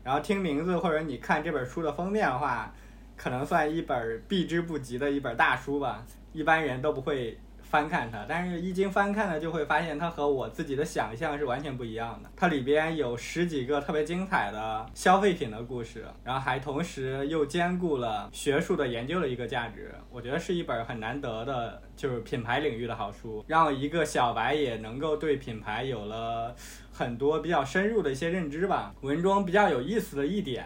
[0.03, 2.73] 然后听名字或者你看这本书的封面的话，
[3.15, 6.03] 可能算一本避之不及的一本大书吧，
[6.34, 7.38] 一般人都不会
[7.70, 12.30] 翻看它，但是一经翻看呢，就会发现它和我自己的想象是完全不一样的。
[12.36, 19.93] 它里边有十几个特别精彩的消费品的故事，然后还同时又兼顾了学术的研究的一个价值。
[20.09, 26.55] 我觉得是一本很难得的，就是品牌领域的好书，让一个小白也能够对品牌有了
[26.91, 28.95] 很多比较深入的一些认知吧。
[29.01, 30.65] 文中比较有意思的一点，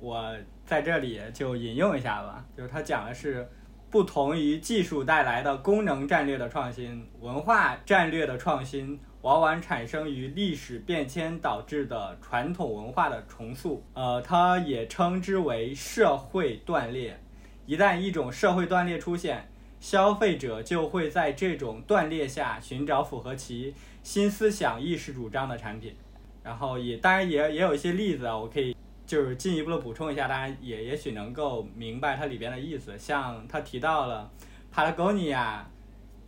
[0.00, 0.34] 我
[0.66, 3.48] 在这里就引用一下吧，就是它讲的是。
[3.90, 13.84] 不同于技术带来的功能战略的创新，文化战略的创新往往产生于历史变迁导致的传统文化的重塑。
[13.94, 17.18] 呃，它也称之为社会断裂，
[17.66, 23.74] 一旦一种社会断裂出现，消费者就会在这种断裂下寻找符合其
[24.04, 25.96] 新思想意识主张的产品。
[26.44, 28.74] 然后也当然也也有一些例子啊，我可以
[29.10, 32.96] 就是进一步的补充一下，大家也也许能够明白它里边的意思。
[32.96, 34.30] 像他提到了
[34.72, 35.62] Patagonia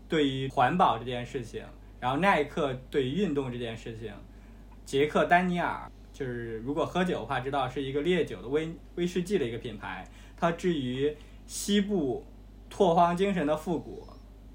[0.08, 1.64] 对于环保这件事情，
[2.00, 4.12] 然后耐克对于运动这件事情，
[4.84, 10.04] 杰克丹尼尔就是如果喝酒的话，知道是一个烈酒的威威士忌的一个品牌。
[10.36, 11.16] 它至于
[11.46, 12.26] 西部
[12.68, 14.04] 拓荒精神的复古，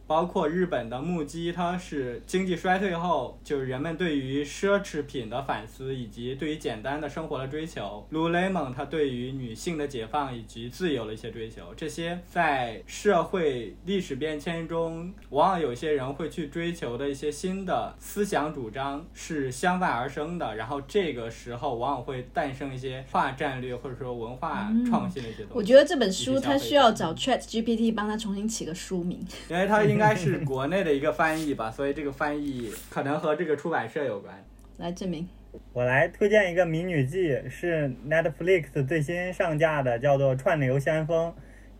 [0.07, 8.07] 包括日本的木屐，它是经济衰退后，就是人们对于奢侈品的反思，以及对于简单的生活的追求。
[8.11, 20.55] Lululemon 它对于女性的解放以及自由的一些追求，这些在社会历史变迁中，往往有些人会去追求的一些新的思想主张是相伴而生的。
[20.55, 25.53] 然后这个时候，往往会诞生一些化战略或者说文化创新的一些东西。
[25.53, 34.33] 我觉得这本书它需要找 Chat GPT 帮它重新起个书名，因为它应该是国内的一个翻译吧，所以这个翻译可能和这个出版社有关。
[34.77, 35.27] 来证明。
[35.73, 41.29] 我来推荐一个迷你剧，是 Netflix 最新上架的，叫做《串流先锋》，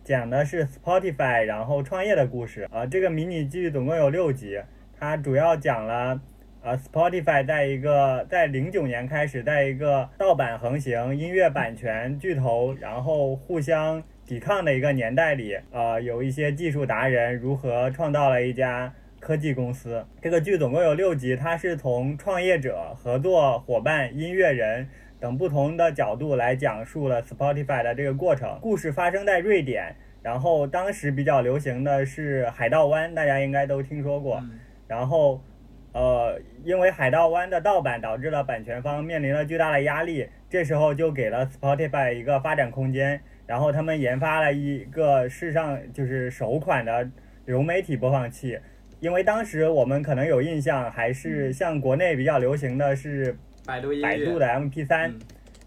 [0.02, 2.68] 讲的是 Spotify 然后创业的故事。
[2.72, 4.60] 啊、这个迷你剧总共有六集，
[4.98, 6.20] 它主要讲了。
[6.60, 20.04] 呃，Spotify 在一个在零九年开始，在一个盗版横行、音乐版权巨头，然后互相抵抗的一个年代里，呃，有一些技术达人如何创造了一家科技公司。
[20.20, 24.86] 这个剧总共有六集，它是从创业者、合作伙伴、音乐人
[25.18, 28.58] 等不同的角度来讲述了 Spotify 的这个过程。
[28.60, 34.36] 故事发生在瑞典，然后当时比较流行的是海盗湾，大家应该都听说过。
[34.42, 35.42] 嗯然后，
[35.92, 47.10] 呃，因为海盗湾的盗版导致了版权方面临了巨大的压力，这时候就给了 Spotify 一个发展空间，然后他们研发了一个世上就是首款的
[47.46, 48.56] 流媒体播放器。
[49.00, 55.18] 因为当时我们可能有印象，还是像国内比较流行的是百度百度的 MP3，、嗯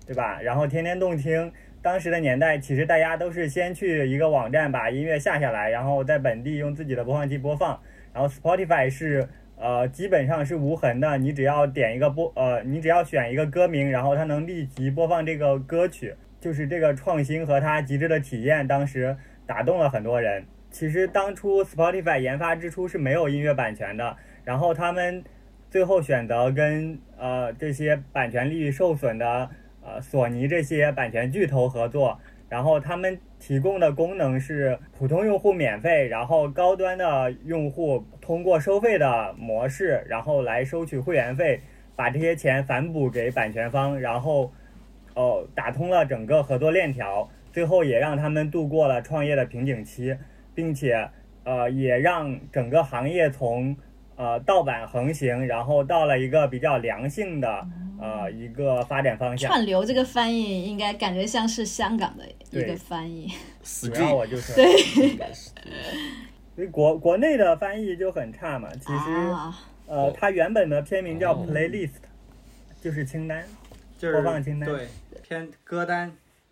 [0.06, 0.42] 对吧？
[0.42, 1.52] 然后天天动听，
[1.82, 7.80] 当时的年代，其实大家都是先去一个网站把音乐下下来，然后在本地用自己的播放器播放。
[8.14, 9.26] 然后 Spotify 是
[9.56, 16.14] 呃基本上是无痕的，你只要点一个播呃，你只要选一个歌名，然后它能立即播放这个歌曲。
[16.42, 19.16] 就是这个创新和它极致的体验，当时
[19.46, 20.44] 打动了很多人。
[20.72, 25.24] 其实当初 Spotify 研发之初是没有音乐版权的，然后他们
[25.70, 29.50] 最后选择跟呃这些版权利益受损的
[29.84, 32.20] 呃索尼这些版权巨头合作，
[32.50, 41.62] 然后他们提供的功能是普通用户免费，然后高端的用户通过收费的模式，然后来收取会员费，
[41.96, 44.54] 把这些钱反哺给版权方，然后
[45.16, 50.16] 哦打通了整个合作链条，最后也让他们度过了创业的瓶颈期，
[50.56, 51.10] 并且
[51.44, 53.76] 呃也让整个行业从
[54.16, 57.68] 呃盗版横行，然后到了一个比较良性的
[58.00, 59.50] 呃一个发展方向。
[59.50, 63.28] 串流这个翻译应该感觉像是香港的一个翻译，
[63.64, 65.18] 主要我就是对
[66.56, 68.70] 所以 国国内的翻译就很差嘛。
[68.80, 69.58] 其实、啊，
[69.88, 71.92] 呃，它原本的片名叫哦 playlist，、
[72.82, 73.44] 就是清单。
[73.98, 74.88] 就是播放清单对
[75.32, 76.12] 偏歌单，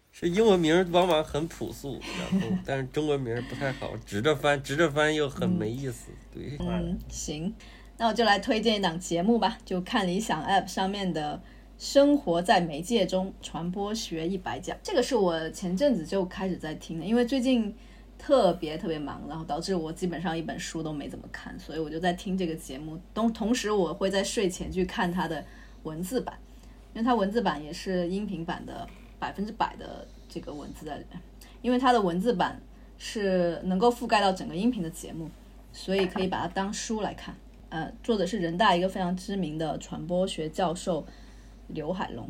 [0.09, 6.11] 是英文名往往很朴素，然后但是中文名不太好，直着翻，直着翻又很没意思。
[6.33, 7.53] 对，嗯，行，
[7.97, 11.41] 那我就来推荐一档节目吧，就看理想 App 上面的。
[11.77, 17.73] 生活在媒介中，传播学一百讲，这个是我前阵子就开始在听的，因为最近
[18.17, 22.99] 特别特别忙，然后导致我基本上一本书都没怎么看，所以我就在听这个节目。
[23.13, 25.45] 同同时，我会在睡前去看它的
[25.83, 26.37] 文字版，
[26.93, 28.87] 因为它文字版也是音频版的
[29.19, 31.21] 百分之百的这个文字在里面，
[31.61, 32.59] 因为它的文字版
[32.97, 35.29] 是能够覆盖到整个音频的节目，
[35.71, 37.35] 所以可以把它当书来看。
[37.69, 41.05] 呃，作者是人大一个非常知名的传播学教授
[41.67, 42.27] 刘海龙。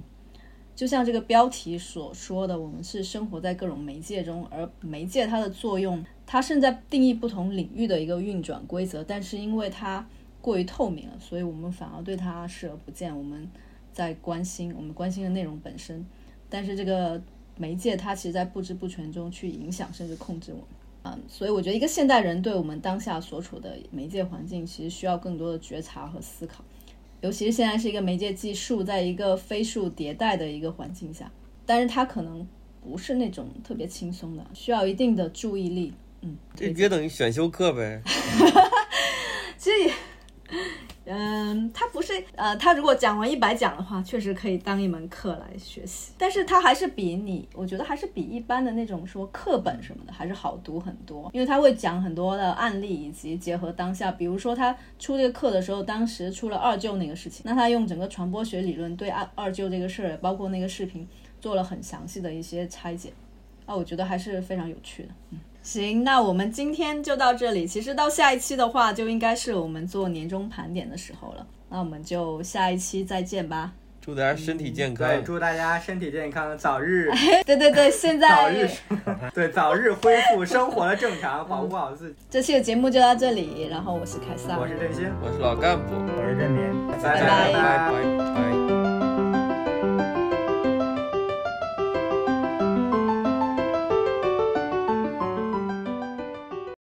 [0.76, 10.08] 就像这个标题所说的，我们是生活在各种媒介中，而媒介它的作用，它是在定义不同领域的一个运转规则，但是因为它
[10.42, 13.18] 过于透明了，所以我们反而对它视而不见。
[13.18, 13.46] 我们
[14.00, 16.06] 在关心我们关心的内容本身，
[16.50, 17.22] 但是这个
[17.58, 20.68] 媒介它其实在不知不觉中去影响甚至控制我们。
[21.04, 26.64] 嗯，所以我觉得一个现代人对我们当下所处的媒介环境，其实需要更多的觉察和思考。
[27.20, 31.30] 尤其是现在是一个媒介技术在一个飞速迭代的一个环境下，
[31.66, 32.48] 但是它可能
[32.82, 35.94] 不是那种特别轻松的，需要一定的注意力。
[36.22, 38.02] 嗯，这约等于选修课呗。
[39.60, 39.94] 其实也
[41.12, 61.08] 嗯，他不是呃，他如果讲完一百讲的话，确实可以当一门课来学习，但是它还是比你，我觉得还是比一般的那种说课本什么的还是好读很多，因为他会讲很多的案例以及结合当下，比如说他出这个课的时候，当时出了二舅那个事情，那他用整个传播学理论对二二舅这个事儿，包括那个视频
[61.42, 63.12] 做了很详细的一些拆解，
[63.66, 65.40] 啊，我觉得还是非常有趣的，嗯。
[65.62, 67.68] 行，那我们今天就到这里。
[67.68, 71.46] 其实到下一期的话，就应该是我们做年终盘点的时候了。
[71.70, 73.74] 那我们就下一期再见吧。
[74.02, 75.08] 祝大家身体健康。
[75.08, 77.12] 对，祝大家身体健康，早日。
[77.46, 78.68] 对对对，现在早日
[79.36, 82.16] 对早日恢复生活的正常，保护好自己。
[82.30, 88.79] 这期的节目就到这里，然后我是凯撒，我是振兴，我是老干部，我是振民，拜拜拜拜拜。